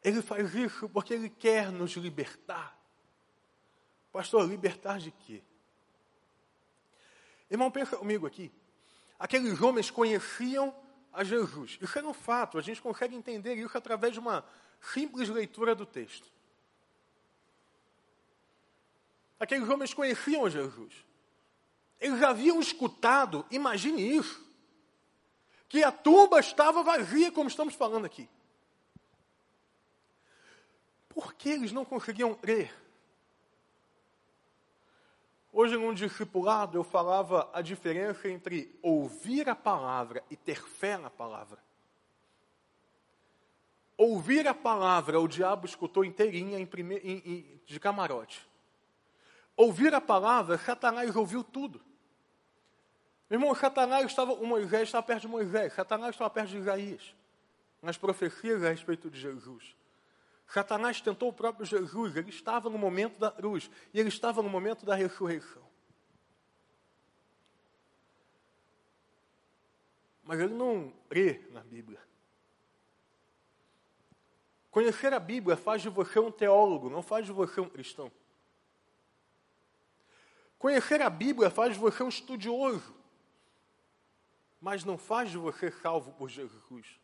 Ele 0.02 0.20
faz 0.20 0.54
isso 0.54 0.88
porque 0.88 1.14
ele 1.14 1.30
quer 1.30 1.70
nos 1.72 1.92
libertar. 1.92 2.78
Pastor, 4.12 4.46
libertar 4.46 4.98
de 4.98 5.10
quê? 5.10 5.42
Irmão, 7.50 7.70
pensa 7.70 7.96
comigo 7.96 8.26
aqui. 8.26 8.52
Aqueles 9.18 9.60
homens 9.60 9.90
conheciam 9.90 10.74
a 11.12 11.24
Jesus. 11.24 11.78
Isso 11.80 11.98
era 11.98 12.06
um 12.06 12.12
fato, 12.12 12.58
a 12.58 12.62
gente 12.62 12.82
consegue 12.82 13.14
entender 13.14 13.54
isso 13.54 13.76
através 13.76 14.12
de 14.12 14.18
uma 14.18 14.44
simples 14.80 15.28
leitura 15.28 15.74
do 15.74 15.86
texto. 15.86 16.33
Aqueles 19.44 19.68
homens 19.68 19.92
conheciam 19.92 20.48
Jesus. 20.48 21.04
Eles 22.00 22.22
haviam 22.22 22.58
escutado, 22.58 23.44
imagine 23.50 24.00
isso, 24.00 24.42
que 25.68 25.84
a 25.84 25.92
tumba 25.92 26.40
estava 26.40 26.82
vazia, 26.82 27.30
como 27.30 27.46
estamos 27.46 27.74
falando 27.74 28.06
aqui. 28.06 28.26
Por 31.10 31.34
que 31.34 31.50
eles 31.50 31.72
não 31.72 31.84
conseguiam 31.84 32.34
crer? 32.34 32.74
Hoje, 35.52 35.76
num 35.76 35.92
discipulado, 35.92 36.78
eu 36.78 36.82
falava 36.82 37.50
a 37.52 37.60
diferença 37.60 38.26
entre 38.30 38.74
ouvir 38.80 39.46
a 39.50 39.54
palavra 39.54 40.24
e 40.30 40.36
ter 40.36 40.66
fé 40.66 40.96
na 40.96 41.10
palavra. 41.10 41.62
Ouvir 43.94 44.48
a 44.48 44.54
palavra, 44.54 45.20
o 45.20 45.28
diabo 45.28 45.66
escutou 45.66 46.02
inteirinha 46.02 46.58
em 46.58 46.64
prime... 46.64 46.96
em, 46.96 47.18
em, 47.26 47.60
de 47.66 47.78
camarote 47.78 48.53
ouvir 49.56 49.94
a 49.94 50.00
palavra, 50.00 50.58
Satanás 50.58 51.14
ouviu 51.14 51.42
tudo. 51.44 51.80
Irmão, 53.30 53.54
Satanás 53.54 54.06
estava, 54.06 54.32
o 54.32 54.46
Moisés 54.46 54.82
estava 54.82 55.06
perto 55.06 55.22
de 55.22 55.28
Moisés, 55.28 55.72
Satanás 55.72 56.14
estava 56.14 56.30
perto 56.30 56.50
de 56.50 56.58
Isaías, 56.58 57.14
nas 57.80 57.96
profecias 57.96 58.62
a 58.62 58.70
respeito 58.70 59.10
de 59.10 59.18
Jesus. 59.18 59.74
Satanás 60.46 61.00
tentou 61.00 61.30
o 61.30 61.32
próprio 61.32 61.64
Jesus, 61.64 62.14
ele 62.16 62.30
estava 62.30 62.68
no 62.68 62.78
momento 62.78 63.18
da 63.18 63.30
cruz, 63.30 63.70
e 63.92 63.98
ele 63.98 64.08
estava 64.08 64.42
no 64.42 64.48
momento 64.48 64.84
da 64.84 64.94
ressurreição. 64.94 65.64
Mas 70.22 70.40
ele 70.40 70.54
não 70.54 70.92
crê 71.08 71.46
na 71.50 71.62
Bíblia. 71.62 72.00
Conhecer 74.70 75.12
a 75.12 75.20
Bíblia 75.20 75.56
faz 75.56 75.82
de 75.82 75.88
você 75.88 76.18
um 76.18 76.32
teólogo, 76.32 76.90
não 76.90 77.02
faz 77.02 77.26
de 77.26 77.32
você 77.32 77.60
um 77.60 77.68
cristão. 77.68 78.10
Conhecer 80.64 81.02
a 81.02 81.10
Bíblia 81.10 81.50
faz 81.50 81.74
de 81.74 81.78
você 81.78 82.02
um 82.02 82.08
estudioso, 82.08 82.96
mas 84.58 84.82
não 84.82 84.96
faz 84.96 85.30
de 85.30 85.36
você 85.36 85.70
salvo 85.70 86.10
por 86.14 86.30
Jesus. 86.30 86.98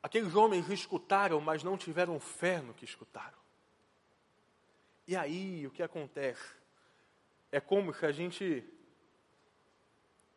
Aqueles 0.00 0.32
homens 0.36 0.70
escutaram, 0.70 1.40
mas 1.40 1.64
não 1.64 1.76
tiveram 1.76 2.20
fé 2.20 2.60
no 2.60 2.72
que 2.72 2.84
escutaram. 2.84 3.36
E 5.08 5.16
aí 5.16 5.66
o 5.66 5.72
que 5.72 5.82
acontece? 5.82 6.54
É 7.50 7.60
como 7.60 7.92
se 7.92 8.06
a 8.06 8.12
gente 8.12 8.64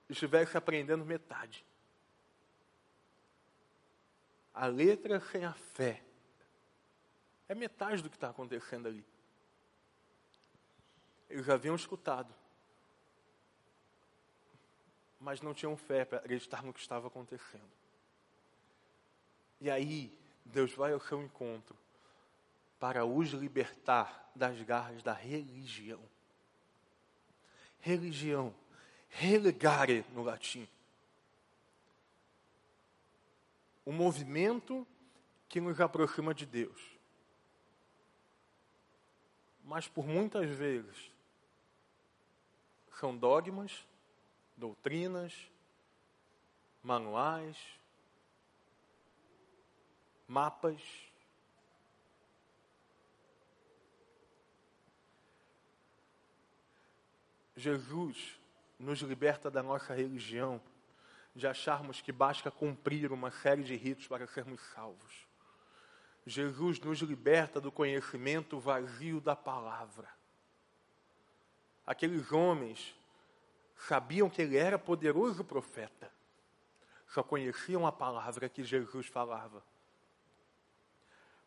estivesse 0.10 0.58
aprendendo 0.58 1.06
metade. 1.06 1.64
A 4.52 4.66
letra 4.66 5.20
sem 5.20 5.46
a 5.46 5.54
fé 5.54 6.04
é 7.48 7.54
metade 7.54 8.02
do 8.02 8.10
que 8.10 8.18
está 8.18 8.32
acontecendo 8.32 8.88
ali. 8.88 9.06
Eles 11.30 11.46
já 11.46 11.56
haviam 11.56 11.76
escutado, 11.76 12.34
mas 15.20 15.42
não 15.42 15.54
tinham 15.54 15.76
fé 15.76 16.06
para 16.06 16.20
acreditar 16.20 16.64
no 16.64 16.74
que 16.74 16.80
estava 16.80 17.08
acontecendo. 17.08 17.70
E 19.60 19.70
aí, 19.70 20.16
Deus 20.46 20.74
vai 20.74 20.94
ao 20.94 21.00
seu 21.00 21.22
encontro 21.22 21.76
para 22.80 23.06
os 23.06 23.30
libertar 23.30 24.32
das 24.36 24.62
garras 24.62 25.02
da 25.02 25.14
religião. 25.14 26.00
Religião, 27.80 28.54
relegare 29.10 30.06
no 30.14 30.24
latim. 30.24 30.68
O 33.84 33.92
movimento 33.92 34.86
que 35.50 35.60
nos 35.60 35.80
aproxima 35.80 36.34
de 36.34 36.46
Deus. 36.46 36.98
Mas 39.64 39.88
por 39.88 40.06
muitas 40.06 40.50
vezes 40.50 41.12
são 43.00 43.16
dogmas, 43.16 43.86
doutrinas, 44.56 45.34
manuais, 46.82 47.58
mapas. 50.28 50.82
Jesus 57.56 58.40
nos 58.80 59.00
liberta 59.00 59.50
da 59.50 59.62
nossa 59.62 59.94
religião, 59.94 60.62
de 61.36 61.48
acharmos 61.48 62.02
que 62.02 62.12
basta 62.12 62.50
cumprir 62.50 63.12
uma 63.12 63.30
série 63.30 63.64
de 63.64 63.76
ritos 63.76 64.08
para 64.08 64.26
sermos 64.28 64.62
salvos. 64.74 65.28
Jesus 66.26 66.80
nos 66.80 67.00
liberta 67.00 67.62
do 67.62 67.72
conhecimento 67.72 68.60
vazio 68.60 69.22
da 69.22 69.36
palavra. 69.36 70.17
Aqueles 71.88 72.34
homens 72.34 72.94
sabiam 73.78 74.30
que 74.30 74.42
ele 74.42 74.58
era 74.58 74.78
poderoso 74.78 75.42
profeta, 75.42 76.12
só 77.08 77.24
conheciam 77.24 77.88
a 77.88 77.94
palavra 77.94 78.50
que 78.50 78.62
Jesus 78.62 79.08
falava. 79.08 79.64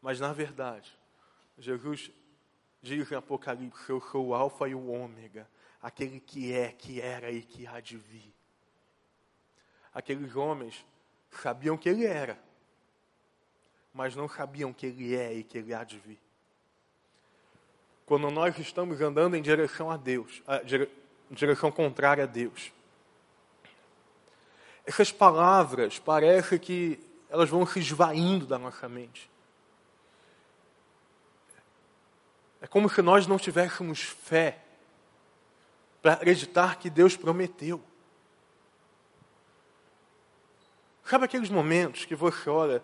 Mas, 0.01 0.19
na 0.19 0.33
verdade, 0.33 0.99
Jesus 1.59 2.11
diz 2.81 3.13
em 3.13 3.17
Apocalipse: 3.17 3.91
Eu 3.91 4.01
sou 4.01 4.29
o 4.29 4.35
Alfa 4.35 4.67
e 4.67 4.75
o 4.75 4.91
Ômega, 4.91 5.47
aquele 5.83 6.19
que 6.19 6.55
é, 6.55 6.73
que 6.73 7.03
era 7.03 7.31
e 7.31 7.43
que 7.43 7.67
há 7.67 7.79
de 7.79 7.99
vir. 7.99 8.33
Aqueles 9.93 10.35
homens 10.35 10.87
sabiam 11.31 11.77
que 11.77 11.91
ele 11.91 12.07
era, 12.07 12.43
mas 13.93 14.17
não 14.17 14.27
sabiam 14.27 14.73
que 14.73 14.87
ele 14.87 15.15
é 15.15 15.35
e 15.35 15.45
que 15.45 15.59
ele 15.59 15.75
há 15.75 15.85
de 15.85 15.99
vir 15.99 16.30
quando 18.11 18.29
nós 18.29 18.59
estamos 18.59 19.01
andando 19.01 19.37
em 19.37 19.41
direção 19.41 19.89
a 19.89 19.97
Deus, 19.97 20.43
a 20.45 20.59
dire, 20.59 20.91
em 21.31 21.35
direção 21.37 21.71
contrária 21.71 22.25
a 22.25 22.27
Deus. 22.27 22.73
Essas 24.85 25.13
palavras 25.13 26.01
parece 26.01 26.59
que 26.59 26.99
elas 27.29 27.49
vão 27.49 27.65
se 27.65 27.79
esvaindo 27.79 28.47
da 28.47 28.59
nossa 28.59 28.89
mente. 28.89 29.31
É 32.61 32.67
como 32.67 32.91
se 32.91 33.01
nós 33.01 33.29
não 33.29 33.39
tivéssemos 33.39 34.01
fé 34.01 34.59
para 36.03 36.15
acreditar 36.15 36.81
que 36.81 36.91
Deus 36.91 37.17
prometeu. 37.17 37.81
Sabe 41.05 41.27
aqueles 41.27 41.49
momentos 41.49 42.05
que 42.05 42.17
você 42.17 42.51
olha 42.51 42.83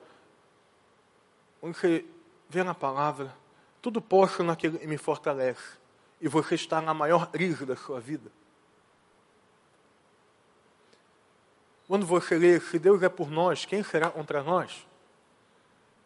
quando 1.60 1.74
você 1.74 2.04
vê 2.48 2.62
na 2.62 2.76
palavra, 2.76 3.34
tudo 3.86 4.00
posso 4.00 4.42
naquele 4.42 4.80
que 4.80 4.86
me 4.88 4.98
fortalece, 4.98 5.78
e 6.20 6.26
você 6.26 6.56
está 6.56 6.80
na 6.80 6.92
maior 6.92 7.30
crise 7.30 7.64
da 7.64 7.76
sua 7.76 8.00
vida. 8.00 8.32
Quando 11.86 12.04
você 12.04 12.36
lê, 12.36 12.58
se 12.58 12.80
Deus 12.80 13.00
é 13.04 13.08
por 13.08 13.30
nós, 13.30 13.64
quem 13.64 13.84
será 13.84 14.10
contra 14.10 14.42
nós? 14.42 14.84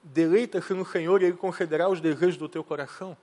Deleita-se 0.03 0.75
no 0.75 0.85
Senhor 0.85 1.23
e 1.23 1.25
Ele 1.25 1.39
concederá 1.39 1.89
os 1.89 2.03
desejos 2.03 2.37
do 2.37 2.51
teu 2.51 2.63
coração. 2.63 3.17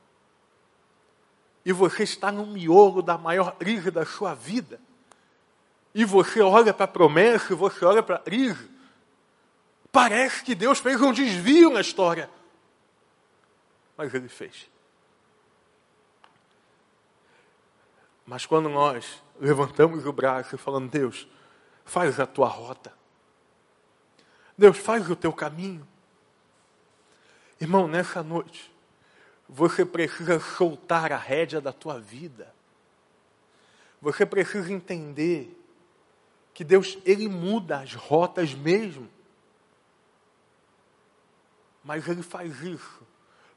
E 1.63 1.71
você 1.71 2.01
está 2.01 2.31
no 2.31 2.47
miolo 2.47 3.03
da 3.03 3.15
maior 3.15 3.57
crise 3.57 3.91
da 3.91 4.07
sua 4.07 4.33
vida. 4.33 4.81
E 5.93 6.03
você 6.03 6.41
olha 6.41 6.73
para 6.73 6.85
a 6.85 6.87
promessa, 6.87 7.53
e 7.53 7.55
você 7.55 7.85
olha 7.85 8.01
para 8.01 8.15
a 8.15 8.19
crise. 8.19 8.67
Parece 9.91 10.43
que 10.43 10.55
Deus 10.55 10.79
fez 10.79 10.99
um 10.99 11.13
desvio 11.13 11.69
na 11.69 11.81
história. 11.81 12.27
Mas 13.97 14.13
Ele 14.13 14.29
fez. 14.29 14.69
Mas 18.25 18.45
quando 18.45 18.69
nós 18.69 19.23
levantamos 19.39 20.05
o 20.05 20.13
braço 20.13 20.53
e 20.53 20.57
falamos, 20.57 20.91
Deus, 20.91 21.27
faz 21.83 22.19
a 22.19 22.27
tua 22.27 22.47
rota. 22.47 22.93
Deus, 24.55 24.77
faz 24.77 25.09
o 25.09 25.15
teu 25.15 25.33
caminho. 25.33 25.87
Irmão, 27.59 27.87
nessa 27.87 28.21
noite, 28.21 28.71
você 29.49 29.83
precisa 29.85 30.39
soltar 30.39 31.11
a 31.11 31.17
rédea 31.17 31.59
da 31.59 31.71
tua 31.71 31.99
vida. 31.99 32.53
Você 34.01 34.25
precisa 34.25 34.71
entender 34.71 35.57
que 36.53 36.63
Deus, 36.63 36.97
Ele 37.05 37.27
muda 37.27 37.79
as 37.79 37.93
rotas 37.93 38.53
mesmo. 38.53 39.09
Mas 41.83 42.07
Ele 42.07 42.21
faz 42.21 42.61
isso 42.61 43.06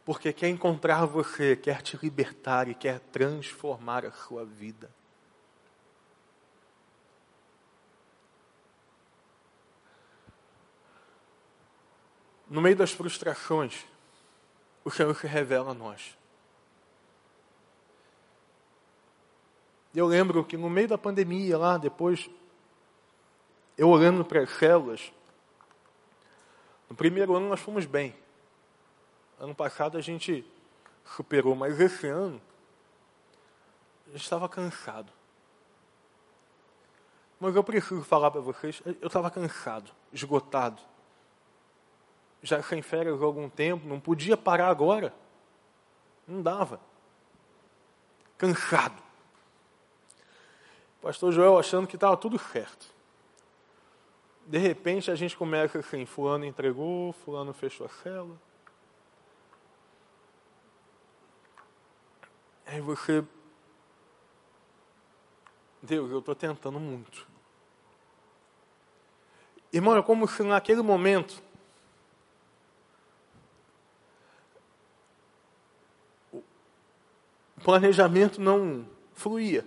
porque 0.05 0.33
quer 0.33 0.49
encontrar 0.49 1.05
você, 1.05 1.57
quer 1.57 1.83
te 1.83 1.99
libertar 2.03 2.69
e 2.69 2.75
quer 2.75 3.01
transformar 3.01 4.05
a 4.05 4.13
sua 4.13 4.45
vida. 4.45 4.91
No 12.49 12.61
meio 12.61 12.75
das 12.75 12.91
frustrações, 12.91 13.87
o 14.85 14.91
Senhor 14.91 15.15
se 15.15 15.27
revela 15.27 15.71
a 15.71 15.75
nós. 15.75 16.19
Eu 19.95 20.07
lembro 20.07 20.45
que 20.45 20.57
no 20.57 20.71
meio 20.71 20.89
da 20.89 20.99
pandemia, 20.99 21.59
lá 21.59 21.77
depois, 21.77 22.29
eu 23.77 23.89
olhando 23.89 24.25
para 24.25 24.43
as 24.43 24.51
células, 24.51 25.13
no 26.89 26.97
primeiro 26.97 27.37
ano 27.37 27.49
nós 27.49 27.61
fomos 27.61 27.87
bem. 27.87 28.20
Ano 29.41 29.55
passado 29.55 29.99
a 29.99 30.01
gente 30.01 30.45
superou, 31.05 31.57
mas 31.57 31.81
esse 31.81 32.07
ano 32.07 32.41
a 34.07 34.11
gente 34.13 34.23
estava 34.23 34.49
cansado. 34.49 35.13
Mas 37.41 37.57
eu 37.57 37.65
preciso 37.65 38.05
falar 38.05 38.31
para 38.31 38.41
vocês, 38.41 38.81
eu 38.85 39.09
estava 39.09 39.31
cansado, 39.31 39.91
esgotado 40.13 40.81
já 42.43 42.63
sem 42.63 42.83
férias 42.83 43.21
há 43.21 43.25
algum 43.25 43.49
tempo, 43.49 43.87
não 43.87 44.01
podia 44.01 44.37
parar 44.37 44.69
agora. 44.69 45.13
Não 46.27 46.43
dava. 46.43 46.81
Cansado. 48.39 49.03
Pastor 51.03 51.33
Joel 51.33 51.59
achando 51.59 51.87
que 51.87 51.97
estava 51.97 52.17
tudo 52.17 52.39
certo. 52.39 52.87
De 54.47 54.59
repente 54.59 55.11
a 55.11 55.15
gente 55.15 55.37
começa 55.37 55.79
assim, 55.79 56.05
fulano 56.07 56.45
entregou, 56.45 57.13
fulano 57.13 57.53
fechou 57.53 57.87
a 57.87 57.91
cela. 58.03 58.37
Aí 62.71 62.81
você. 62.81 63.25
Deus, 65.83 66.09
eu 66.09 66.21
estou 66.21 66.37
tentando 66.37 66.79
muito. 66.79 67.27
Irmão, 69.73 69.97
é 69.97 70.03
como 70.03 70.29
se 70.29 70.45
naquele 70.45 70.81
momento 70.81 71.43
o 76.33 76.41
planejamento 77.65 78.41
não 78.41 78.89
fluía. 79.15 79.67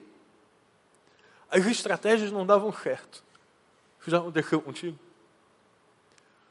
As 1.51 1.65
estratégias 1.65 2.31
não 2.31 2.45
davam 2.45 2.71
certo. 2.71 3.21
Isso 3.99 4.11
já 4.11 4.19
aconteceu 4.19 4.61
contigo? 4.61 4.97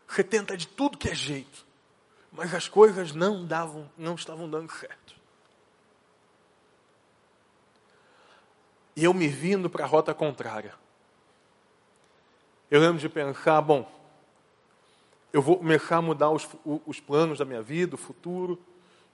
Você 0.06 0.22
tenta 0.22 0.54
de 0.54 0.68
tudo 0.68 0.98
que 0.98 1.08
é 1.08 1.14
jeito, 1.14 1.66
mas 2.30 2.52
as 2.54 2.68
coisas 2.68 3.14
não 3.14 3.46
davam, 3.46 3.90
não 3.96 4.16
estavam 4.16 4.50
dando 4.50 4.70
certo. 4.70 5.21
E 8.94 9.04
eu 9.04 9.14
me 9.14 9.28
vindo 9.28 9.70
para 9.70 9.84
a 9.84 9.86
rota 9.86 10.12
contrária. 10.12 10.74
Eu 12.70 12.80
lembro 12.80 12.98
de 12.98 13.08
pensar, 13.08 13.60
bom, 13.60 13.90
eu 15.32 15.40
vou 15.40 15.56
começar 15.56 15.96
a 15.96 16.02
mudar 16.02 16.30
os, 16.30 16.48
os 16.86 17.00
planos 17.00 17.38
da 17.38 17.44
minha 17.44 17.62
vida, 17.62 17.94
o 17.94 17.98
futuro. 17.98 18.58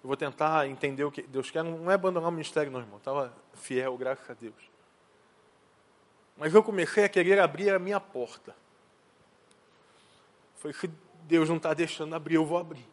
Eu 0.02 0.08
vou 0.08 0.16
tentar 0.16 0.68
entender 0.68 1.04
o 1.04 1.10
que 1.10 1.22
Deus 1.22 1.50
quer. 1.50 1.62
Não 1.62 1.90
é 1.90 1.94
abandonar 1.94 2.28
o 2.28 2.32
ministério, 2.32 2.70
não, 2.70 2.80
irmão. 2.80 2.98
Estava 2.98 3.32
fiel, 3.54 3.96
graças 3.96 4.28
a 4.28 4.34
Deus. 4.34 4.54
Mas 6.36 6.54
eu 6.54 6.62
comecei 6.62 7.04
a 7.04 7.08
querer 7.08 7.40
abrir 7.40 7.70
a 7.70 7.78
minha 7.78 7.98
porta. 7.98 8.54
Foi 10.56 10.72
que 10.72 10.90
Deus 11.24 11.48
não 11.48 11.56
está 11.56 11.74
deixando 11.74 12.14
abrir, 12.14 12.36
eu 12.36 12.44
vou 12.44 12.58
abrir. 12.58 12.86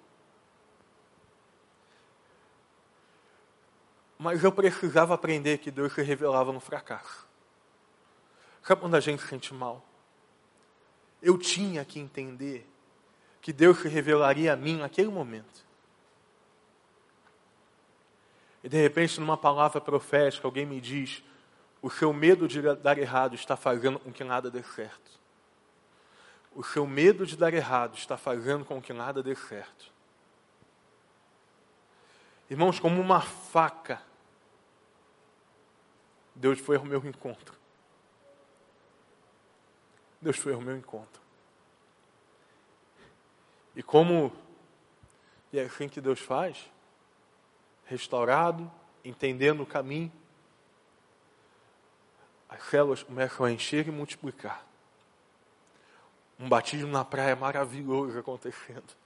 Mas 4.17 4.43
eu 4.43 4.51
precisava 4.51 5.13
aprender 5.13 5.57
que 5.57 5.69
Deus 5.69 5.93
se 5.93 6.01
revelava 6.01 6.51
no 6.51 6.59
fracasso. 6.59 7.27
Sabe 8.63 8.81
quando 8.81 8.95
a 8.95 8.99
gente 8.99 9.21
se 9.21 9.27
sente 9.27 9.53
mal? 9.53 9.85
Eu 11.21 11.37
tinha 11.37 11.83
que 11.85 11.99
entender 11.99 12.67
que 13.41 13.53
Deus 13.53 13.79
se 13.79 13.87
revelaria 13.87 14.53
a 14.53 14.55
mim 14.55 14.77
naquele 14.77 15.09
momento. 15.09 15.65
E 18.63 18.69
de 18.69 18.81
repente, 18.81 19.19
numa 19.19 19.37
palavra 19.37 19.79
profética, 19.79 20.47
alguém 20.47 20.65
me 20.65 20.81
diz: 20.81 21.23
o 21.81 21.89
seu 21.91 22.11
medo 22.11 22.47
de 22.47 22.61
dar 22.77 22.97
errado 22.97 23.35
está 23.35 23.55
fazendo 23.55 23.99
com 23.99 24.11
que 24.11 24.23
nada 24.23 24.49
dê 24.49 24.63
certo. 24.63 25.11
O 26.55 26.63
seu 26.63 26.87
medo 26.87 27.25
de 27.27 27.37
dar 27.37 27.53
errado 27.53 27.95
está 27.95 28.17
fazendo 28.17 28.65
com 28.65 28.81
que 28.81 28.91
nada 28.91 29.21
dê 29.21 29.35
certo. 29.35 29.93
Irmãos, 32.49 32.79
como 32.79 33.01
uma 33.01 33.21
faca, 33.21 34.01
Deus 36.35 36.59
foi 36.59 36.75
ao 36.77 36.85
meu 36.85 37.03
encontro. 37.05 37.55
Deus 40.21 40.37
foi 40.37 40.53
ao 40.53 40.61
meu 40.61 40.77
encontro. 40.77 41.21
E 43.75 43.81
como, 43.81 44.31
e 45.51 45.59
é 45.59 45.63
assim 45.63 45.89
que 45.89 45.99
Deus 45.99 46.19
faz, 46.19 46.69
restaurado, 47.85 48.71
entendendo 49.03 49.63
o 49.63 49.65
caminho, 49.65 50.11
as 52.47 52.63
células 52.63 53.03
começam 53.03 53.45
a 53.45 53.51
encher 53.51 53.87
e 53.87 53.91
multiplicar. 53.91 54.65
Um 56.39 56.47
batismo 56.47 56.87
na 56.87 57.03
praia 57.03 57.35
maravilhoso 57.35 58.17
acontecendo. 58.17 59.04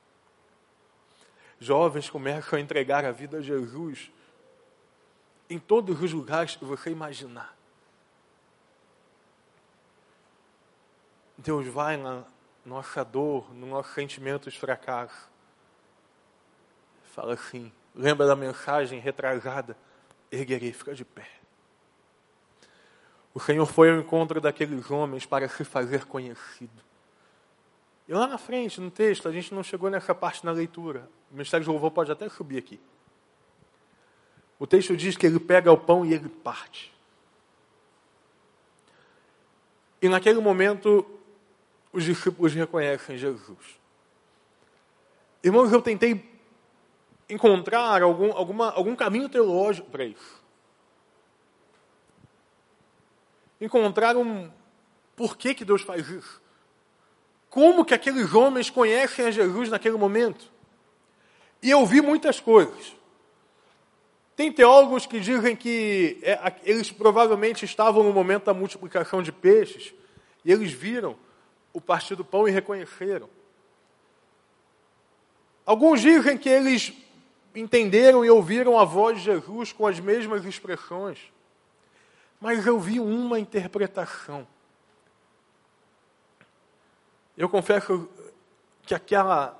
Jovens 1.59 2.09
começam 2.09 2.57
a 2.57 2.61
entregar 2.61 3.03
a 3.03 3.11
vida 3.11 3.37
a 3.37 3.41
Jesus 3.41 4.09
em 5.49 5.59
todos 5.59 6.01
os 6.01 6.13
lugares 6.13 6.55
que 6.55 6.63
você 6.63 6.89
imaginar. 6.89 7.55
Deus 11.37 11.67
vai 11.67 11.97
na 11.97 12.23
nossa 12.65 13.03
dor, 13.03 13.53
no 13.53 13.67
nosso 13.67 13.93
sentimento 13.93 14.49
de 14.49 14.59
fracasso. 14.59 15.29
Fala 17.13 17.33
assim: 17.33 17.71
Lembra 17.93 18.25
da 18.27 18.35
mensagem 18.35 18.99
retrasada? 18.99 19.75
Erguerei, 20.31 20.71
fica 20.71 20.93
de 20.93 21.03
pé. 21.03 21.27
O 23.33 23.39
Senhor 23.39 23.65
foi 23.65 23.91
ao 23.91 23.97
encontro 23.97 24.39
daqueles 24.39 24.89
homens 24.89 25.25
para 25.25 25.47
se 25.47 25.63
fazer 25.63 26.05
conhecido. 26.05 26.83
E 28.07 28.13
lá 28.13 28.27
na 28.27 28.37
frente, 28.37 28.81
no 28.81 28.89
texto, 28.89 29.27
a 29.27 29.31
gente 29.31 29.53
não 29.53 29.63
chegou 29.63 29.89
nessa 29.89 30.15
parte 30.15 30.45
na 30.45 30.51
leitura. 30.51 31.09
O 31.31 31.33
Ministério 31.33 31.63
de 31.63 31.69
Louvor 31.69 31.91
pode 31.91 32.11
até 32.11 32.27
subir 32.29 32.57
aqui. 32.57 32.79
O 34.57 34.67
texto 34.67 34.95
diz 34.97 35.15
que 35.15 35.25
ele 35.25 35.39
pega 35.39 35.71
o 35.71 35.77
pão 35.77 36.05
e 36.05 36.13
ele 36.13 36.27
parte. 36.27 36.93
E 40.01 40.09
naquele 40.09 40.39
momento, 40.39 41.05
os 41.91 42.03
discípulos 42.03 42.53
reconhecem 42.53 43.17
Jesus. 43.17 43.79
Irmãos, 45.43 45.71
eu 45.71 45.81
tentei 45.81 46.29
encontrar 47.29 48.01
algum, 48.01 48.33
alguma, 48.33 48.71
algum 48.71 48.95
caminho 48.95 49.29
teológico 49.29 49.89
para 49.89 50.03
isso. 50.03 50.43
Encontrar 53.61 54.17
um 54.17 54.51
porquê 55.15 55.53
que 55.53 55.65
Deus 55.65 55.81
faz 55.81 56.09
isso. 56.09 56.41
Como 57.49 57.85
que 57.85 57.93
aqueles 57.93 58.33
homens 58.33 58.69
conhecem 58.69 59.25
a 59.25 59.31
Jesus 59.31 59.69
naquele 59.69 59.97
momento? 59.97 60.51
E 61.61 61.69
eu 61.69 61.85
vi 61.85 62.01
muitas 62.01 62.39
coisas. 62.39 62.95
Tem 64.35 64.51
teólogos 64.51 65.05
que 65.05 65.19
dizem 65.19 65.55
que 65.55 66.19
é, 66.21 66.55
eles 66.63 66.91
provavelmente 66.91 67.65
estavam 67.65 68.03
no 68.03 68.13
momento 68.13 68.45
da 68.45 68.53
multiplicação 68.53 69.21
de 69.21 69.31
peixes 69.31 69.93
e 70.45 70.51
eles 70.51 70.71
viram 70.71 71.17
o 71.73 71.81
partir 71.81 72.15
do 72.15 72.23
pão 72.23 72.47
e 72.47 72.51
reconheceram. 72.51 73.29
Alguns 75.65 76.01
dizem 76.01 76.37
que 76.37 76.47
eles 76.47 76.93
entenderam 77.53 78.23
e 78.23 78.29
ouviram 78.29 78.79
a 78.79 78.85
voz 78.85 79.17
de 79.17 79.25
Jesus 79.25 79.73
com 79.73 79.85
as 79.85 79.99
mesmas 79.99 80.45
expressões. 80.45 81.19
Mas 82.39 82.65
eu 82.65 82.79
vi 82.79 82.99
uma 82.99 83.39
interpretação. 83.39 84.47
Eu 87.37 87.49
confesso 87.49 88.09
que 88.83 88.95
aquela, 88.95 89.58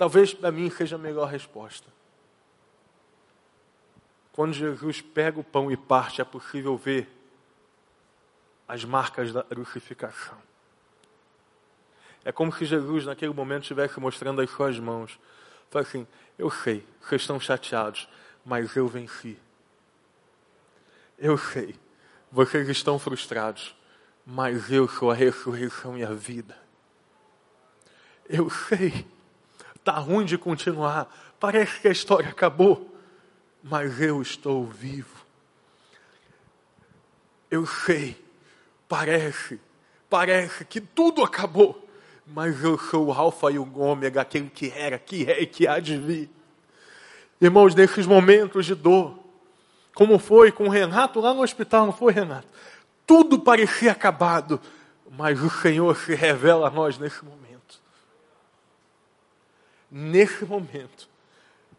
talvez 0.00 0.32
para 0.32 0.50
mim 0.50 0.70
seja 0.70 0.96
a 0.96 0.98
melhor 0.98 1.28
resposta. 1.28 1.86
Quando 4.32 4.54
Jesus 4.54 5.02
pega 5.02 5.38
o 5.38 5.44
pão 5.44 5.70
e 5.70 5.76
parte, 5.76 6.22
é 6.22 6.24
possível 6.24 6.74
ver 6.74 7.06
as 8.66 8.82
marcas 8.82 9.30
da 9.30 9.42
crucificação. 9.42 10.38
É 12.24 12.32
como 12.32 12.50
se 12.50 12.64
Jesus, 12.64 13.04
naquele 13.04 13.34
momento, 13.34 13.64
estivesse 13.64 14.00
mostrando 14.00 14.40
as 14.40 14.48
suas 14.48 14.78
mãos. 14.78 15.20
Fala 15.68 15.84
assim: 15.84 16.06
Eu 16.38 16.50
sei, 16.50 16.82
vocês 17.02 17.20
estão 17.20 17.38
chateados, 17.38 18.08
mas 18.42 18.74
eu 18.76 18.88
venci. 18.88 19.36
Eu 21.18 21.36
sei, 21.36 21.78
vocês 22.32 22.66
estão 22.70 22.98
frustrados, 22.98 23.76
mas 24.24 24.72
eu 24.72 24.88
sou 24.88 25.10
a 25.10 25.14
ressurreição 25.14 25.98
e 25.98 26.02
a 26.02 26.14
vida. 26.14 26.56
Eu 28.26 28.48
sei, 28.48 29.06
está 29.90 29.98
ruim 29.98 30.24
de 30.24 30.38
continuar, 30.38 31.12
parece 31.38 31.80
que 31.80 31.88
a 31.88 31.92
história 31.92 32.28
acabou, 32.28 32.94
mas 33.62 34.00
eu 34.00 34.22
estou 34.22 34.64
vivo. 34.64 35.18
Eu 37.50 37.66
sei, 37.66 38.16
parece, 38.88 39.60
parece 40.08 40.64
que 40.64 40.80
tudo 40.80 41.24
acabou, 41.24 41.88
mas 42.24 42.62
eu 42.62 42.78
sou 42.78 43.08
o 43.08 43.12
Alfa 43.12 43.50
e 43.50 43.58
o 43.58 43.78
Ômega, 43.78 44.20
aquele 44.20 44.48
que 44.48 44.72
era, 44.74 44.98
que 44.98 45.28
é 45.28 45.42
e 45.42 45.46
que 45.46 45.66
há 45.66 45.80
de 45.80 45.96
vir. 45.96 46.30
Irmãos, 47.40 47.74
nesses 47.74 48.06
momentos 48.06 48.66
de 48.66 48.74
dor, 48.74 49.18
como 49.94 50.18
foi 50.18 50.52
com 50.52 50.64
o 50.64 50.70
Renato 50.70 51.20
lá 51.20 51.34
no 51.34 51.42
hospital, 51.42 51.86
não 51.86 51.92
foi, 51.92 52.12
Renato? 52.12 52.46
Tudo 53.04 53.40
parecia 53.40 53.90
acabado, 53.90 54.60
mas 55.10 55.42
o 55.42 55.50
Senhor 55.50 55.96
se 55.96 56.14
revela 56.14 56.68
a 56.68 56.70
nós 56.70 56.96
nesse 56.96 57.24
momento. 57.24 57.39
Nesse 59.90 60.44
momento, 60.44 61.08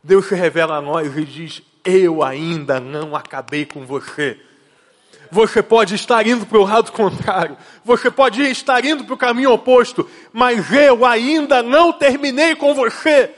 Deus 0.03 0.27
se 0.27 0.35
revela 0.35 0.77
a 0.77 0.81
nós 0.81 1.15
e 1.15 1.23
diz: 1.23 1.61
Eu 1.85 2.21
ainda 2.23 2.79
não 2.79 3.15
acabei 3.15 3.65
com 3.65 3.85
você. 3.85 4.39
Você 5.31 5.63
pode 5.63 5.95
estar 5.95 6.27
indo 6.27 6.45
para 6.45 6.57
o 6.57 6.65
lado 6.65 6.91
contrário, 6.91 7.57
você 7.85 8.11
pode 8.11 8.41
estar 8.41 8.83
indo 8.83 9.05
para 9.05 9.13
o 9.13 9.17
caminho 9.17 9.53
oposto, 9.53 10.09
mas 10.33 10.69
eu 10.73 11.05
ainda 11.05 11.63
não 11.63 11.93
terminei 11.93 12.53
com 12.53 12.73
você. 12.73 13.33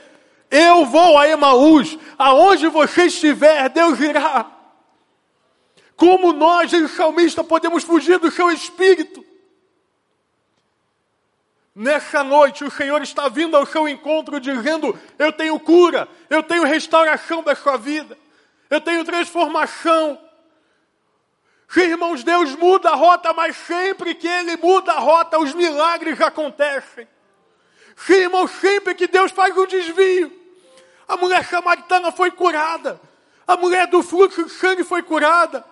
Eu 0.50 0.84
vou 0.86 1.16
a 1.16 1.28
Emaús, 1.28 1.96
aonde 2.18 2.66
você 2.66 3.04
estiver, 3.04 3.68
Deus 3.68 4.00
irá. 4.00 4.50
Como 5.96 6.32
nós, 6.32 6.72
em 6.72 6.88
salmista, 6.88 7.44
podemos 7.44 7.84
fugir 7.84 8.18
do 8.18 8.30
seu 8.30 8.50
espírito? 8.50 9.24
Nessa 11.74 12.22
noite, 12.22 12.62
o 12.62 12.70
Senhor 12.70 13.02
está 13.02 13.28
vindo 13.28 13.56
ao 13.56 13.66
seu 13.66 13.88
encontro 13.88 14.38
dizendo: 14.38 14.96
Eu 15.18 15.32
tenho 15.32 15.58
cura, 15.58 16.08
eu 16.30 16.40
tenho 16.40 16.62
restauração 16.62 17.42
da 17.42 17.56
sua 17.56 17.76
vida, 17.76 18.16
eu 18.70 18.80
tenho 18.80 19.04
transformação. 19.04 20.20
Sim, 21.68 21.80
irmãos, 21.80 22.22
Deus 22.22 22.54
muda 22.54 22.90
a 22.90 22.94
rota, 22.94 23.32
mas 23.32 23.56
sempre 23.56 24.14
que 24.14 24.28
Ele 24.28 24.56
muda 24.56 24.92
a 24.92 25.00
rota, 25.00 25.40
os 25.40 25.52
milagres 25.52 26.20
acontecem. 26.20 27.08
Sim, 27.96 28.14
irmãos, 28.14 28.52
sempre 28.52 28.94
que 28.94 29.08
Deus 29.08 29.32
faz 29.32 29.56
um 29.56 29.66
desvio, 29.66 30.32
a 31.08 31.16
mulher 31.16 31.44
samaritana 31.44 32.12
foi 32.12 32.30
curada, 32.30 33.00
a 33.44 33.56
mulher 33.56 33.88
do 33.88 34.00
fluxo 34.00 34.44
de 34.44 34.50
sangue 34.52 34.84
foi 34.84 35.02
curada, 35.02 35.64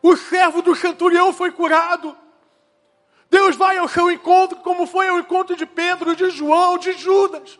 o 0.00 0.16
servo 0.16 0.62
do 0.62 0.76
centurião 0.76 1.32
foi 1.32 1.50
curado. 1.50 2.16
Deus 3.30 3.56
vai 3.56 3.76
ao 3.78 3.88
seu 3.88 4.10
encontro, 4.10 4.58
como 4.58 4.86
foi 4.86 5.08
ao 5.08 5.18
encontro 5.18 5.56
de 5.56 5.66
Pedro, 5.66 6.14
de 6.14 6.30
João, 6.30 6.78
de 6.78 6.92
Judas. 6.92 7.58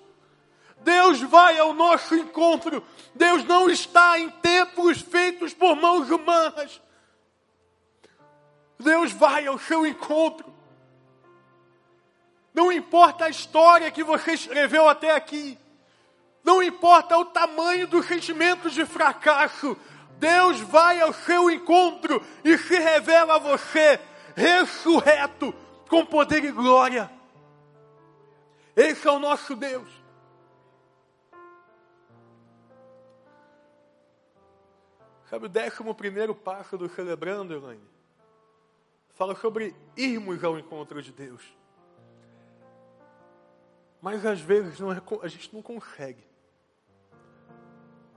Deus 0.78 1.20
vai 1.20 1.58
ao 1.58 1.72
nosso 1.72 2.14
encontro. 2.14 2.84
Deus 3.14 3.44
não 3.44 3.68
está 3.68 4.18
em 4.18 4.30
templos 4.30 5.00
feitos 5.00 5.52
por 5.52 5.74
mãos 5.74 6.10
humanas. 6.10 6.80
Deus 8.78 9.10
vai 9.10 9.46
ao 9.46 9.58
seu 9.58 9.86
encontro. 9.86 10.54
Não 12.54 12.70
importa 12.70 13.24
a 13.24 13.28
história 13.28 13.90
que 13.90 14.04
você 14.04 14.32
escreveu 14.32 14.88
até 14.88 15.10
aqui. 15.10 15.58
Não 16.44 16.62
importa 16.62 17.18
o 17.18 17.24
tamanho 17.24 17.88
dos 17.88 18.06
sentimentos 18.06 18.72
de 18.72 18.86
fracasso. 18.86 19.76
Deus 20.18 20.60
vai 20.60 21.00
ao 21.00 21.12
seu 21.12 21.50
encontro 21.50 22.24
e 22.44 22.56
se 22.56 22.78
revela 22.78 23.34
a 23.34 23.38
você 23.38 24.00
ressurreto 24.36 25.54
com 25.88 26.04
poder 26.04 26.44
e 26.44 26.52
glória. 26.52 27.10
Esse 28.76 29.08
é 29.08 29.10
o 29.10 29.18
nosso 29.18 29.56
Deus. 29.56 29.88
Sabe 35.30 35.46
o 35.46 35.48
décimo 35.48 35.94
primeiro 35.94 36.34
passo 36.34 36.76
do 36.76 36.88
Celebrando, 36.88 37.54
Elaine? 37.54 37.82
Fala 39.14 39.34
sobre 39.34 39.74
irmos 39.96 40.44
ao 40.44 40.58
encontro 40.58 41.02
de 41.02 41.10
Deus. 41.10 41.42
Mas 44.00 44.24
às 44.26 44.40
vezes 44.40 44.78
não 44.78 44.92
é, 44.92 45.02
a 45.22 45.28
gente 45.28 45.52
não 45.54 45.62
consegue. 45.62 46.22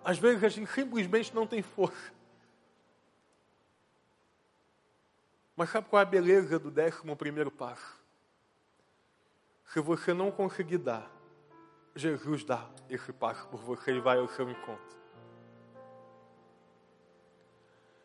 Às 0.04 0.20
vezes 0.20 0.44
a 0.44 0.50
gente 0.50 0.70
simplesmente 0.72 1.34
não 1.34 1.48
tem 1.48 1.62
força. 1.62 2.19
Mas 5.60 5.72
sabe 5.72 5.90
qual 5.90 6.00
é 6.00 6.04
a 6.04 6.06
beleza 6.06 6.58
do 6.58 6.72
décimo 6.72 7.18
primeiro 7.18 7.52
passo? 7.52 8.02
Se 9.66 9.82
você 9.82 10.14
não 10.14 10.32
conseguir 10.32 10.78
dar, 10.78 11.12
Jesus 11.94 12.46
dá 12.46 12.66
esse 12.90 13.12
passo 13.12 13.46
por 13.50 13.60
você 13.60 13.92
e 13.92 14.00
vai 14.00 14.20
ao 14.20 14.30
seu 14.30 14.50
encontro. 14.50 14.98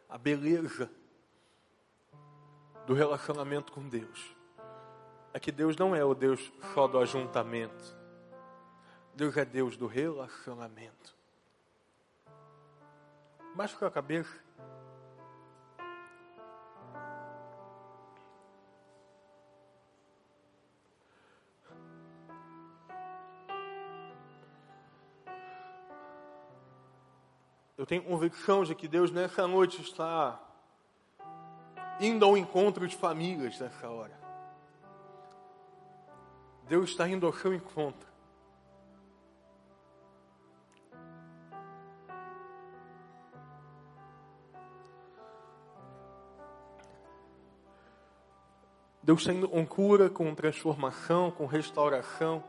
A 0.09 0.18
beleza 0.18 0.90
do 2.88 2.92
relacionamento 2.92 3.70
com 3.70 3.88
Deus 3.88 4.34
é 5.32 5.38
que 5.38 5.52
Deus 5.52 5.76
não 5.76 5.94
é 5.94 6.05
o 6.05 6.12
Deus 6.12 6.52
só 6.74 6.88
do 6.88 6.98
ajuntamento. 6.98 7.96
Deus 9.14 9.36
é 9.36 9.44
Deus 9.44 9.76
do 9.76 9.86
relacionamento. 9.86 11.14
Baixa 13.55 13.86
a 13.86 13.90
cabeça. 13.92 14.43
Eu 27.85 27.87
tenho 27.87 28.03
convicção 28.03 28.64
de 28.64 28.74
que 28.74 28.89
Deus 28.89 29.11
nessa 29.11 29.47
noite 29.47 29.82
está 29.82 30.41
indo 32.01 32.24
ao 32.24 32.35
encontro 32.35 32.89
de 32.89 32.97
famílias 32.97 33.61
nessa 33.61 33.91
hora. 33.91 34.18
Deus 36.66 36.89
está 36.89 37.07
indo 37.07 37.26
ao 37.26 37.32
seu 37.35 37.53
encontro. 37.53 38.09
Deus 49.03 49.20
está 49.20 49.35
indo 49.35 49.47
com 49.47 49.66
cura, 49.66 50.09
com 50.09 50.35
transformação, 50.35 51.30
com 51.30 51.45
restauração. 51.45 52.43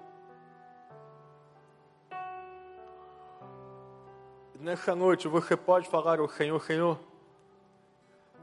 Nessa 4.65 4.95
noite 4.95 5.27
você 5.27 5.55
pode 5.55 5.87
falar 5.87 6.19
ao 6.19 6.27
Senhor, 6.27 6.59
Senhor, 6.59 6.99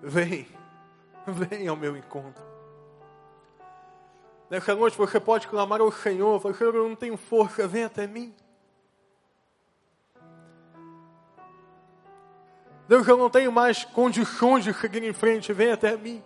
vem, 0.00 0.46
vem 1.26 1.66
ao 1.66 1.74
meu 1.74 1.96
encontro. 1.96 2.40
Nessa 4.48 4.72
noite 4.72 4.96
você 4.96 5.18
pode 5.18 5.48
clamar 5.48 5.80
ao 5.80 5.90
Senhor, 5.90 6.40
Senhor, 6.54 6.76
eu 6.76 6.88
não 6.88 6.94
tenho 6.94 7.16
força, 7.16 7.66
vem 7.66 7.82
até 7.82 8.06
mim. 8.06 8.32
Deus, 12.86 13.08
eu 13.08 13.16
não 13.16 13.28
tenho 13.28 13.50
mais 13.50 13.84
condições 13.84 14.62
de 14.62 14.72
seguir 14.72 15.02
em 15.02 15.12
frente, 15.12 15.52
vem 15.52 15.72
até 15.72 15.96
mim. 15.96 16.22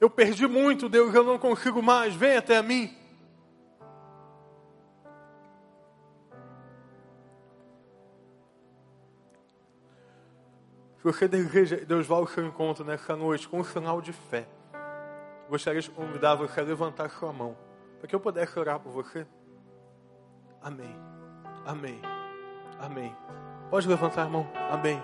Eu 0.00 0.08
perdi 0.08 0.46
muito, 0.46 0.88
Deus, 0.88 1.14
eu 1.14 1.22
não 1.22 1.38
consigo 1.38 1.82
mais, 1.82 2.14
vem 2.14 2.38
até 2.38 2.62
mim. 2.62 2.96
Você 11.06 11.28
Deus 11.28 12.04
vá 12.04 12.16
ao 12.16 12.26
seu 12.26 12.44
encontro 12.44 12.84
nessa 12.84 13.14
noite 13.14 13.48
com 13.48 13.60
um 13.60 13.64
sinal 13.64 14.00
de 14.00 14.12
fé. 14.12 14.44
Gostaria 15.48 15.80
de 15.80 15.88
convidar 15.88 16.34
você 16.34 16.58
a 16.58 16.64
levantar 16.64 17.08
sua 17.10 17.32
mão, 17.32 17.56
para 18.00 18.08
que 18.08 18.14
eu 18.14 18.18
pudesse 18.18 18.58
orar 18.58 18.80
por 18.80 18.90
você. 18.90 19.24
Amém. 20.60 20.96
Amém. 21.64 22.00
Amém. 22.80 23.16
Pode 23.70 23.86
levantar 23.86 24.22
a 24.22 24.28
mão. 24.28 24.48
Amém. 24.68 25.00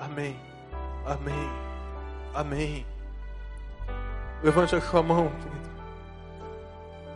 Amém. 0.00 0.36
Amém. 1.06 1.50
Amém. 2.34 2.86
Levante 4.42 4.74
a 4.74 4.80
sua 4.80 5.00
mão, 5.00 5.28
querido. 5.28 5.70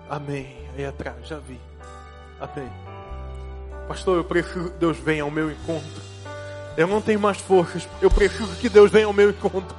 Amém. 0.08 0.70
Aí 0.76 0.86
atrás, 0.86 1.26
já 1.26 1.40
vi. 1.40 1.60
Amém. 2.38 2.70
Pastor, 3.88 4.18
eu 4.18 4.24
preciso 4.24 4.70
que 4.70 4.78
Deus 4.78 4.98
venha 4.98 5.24
ao 5.24 5.32
meu 5.32 5.50
encontro. 5.50 6.13
Eu 6.76 6.86
não 6.88 7.00
tenho 7.00 7.20
mais 7.20 7.38
forças. 7.38 7.88
Eu 8.00 8.10
preciso 8.10 8.56
que 8.56 8.68
Deus 8.68 8.90
venha 8.90 9.06
ao 9.06 9.12
meu 9.12 9.30
encontro. 9.30 9.76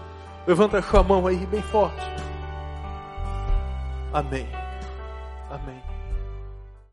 Levanta 0.48 0.78
a 0.78 0.82
sua 0.82 1.04
mão 1.04 1.28
aí 1.28 1.46
bem 1.46 1.62
forte. 1.62 2.02
Amém. 4.14 4.48
Amém. 5.50 5.85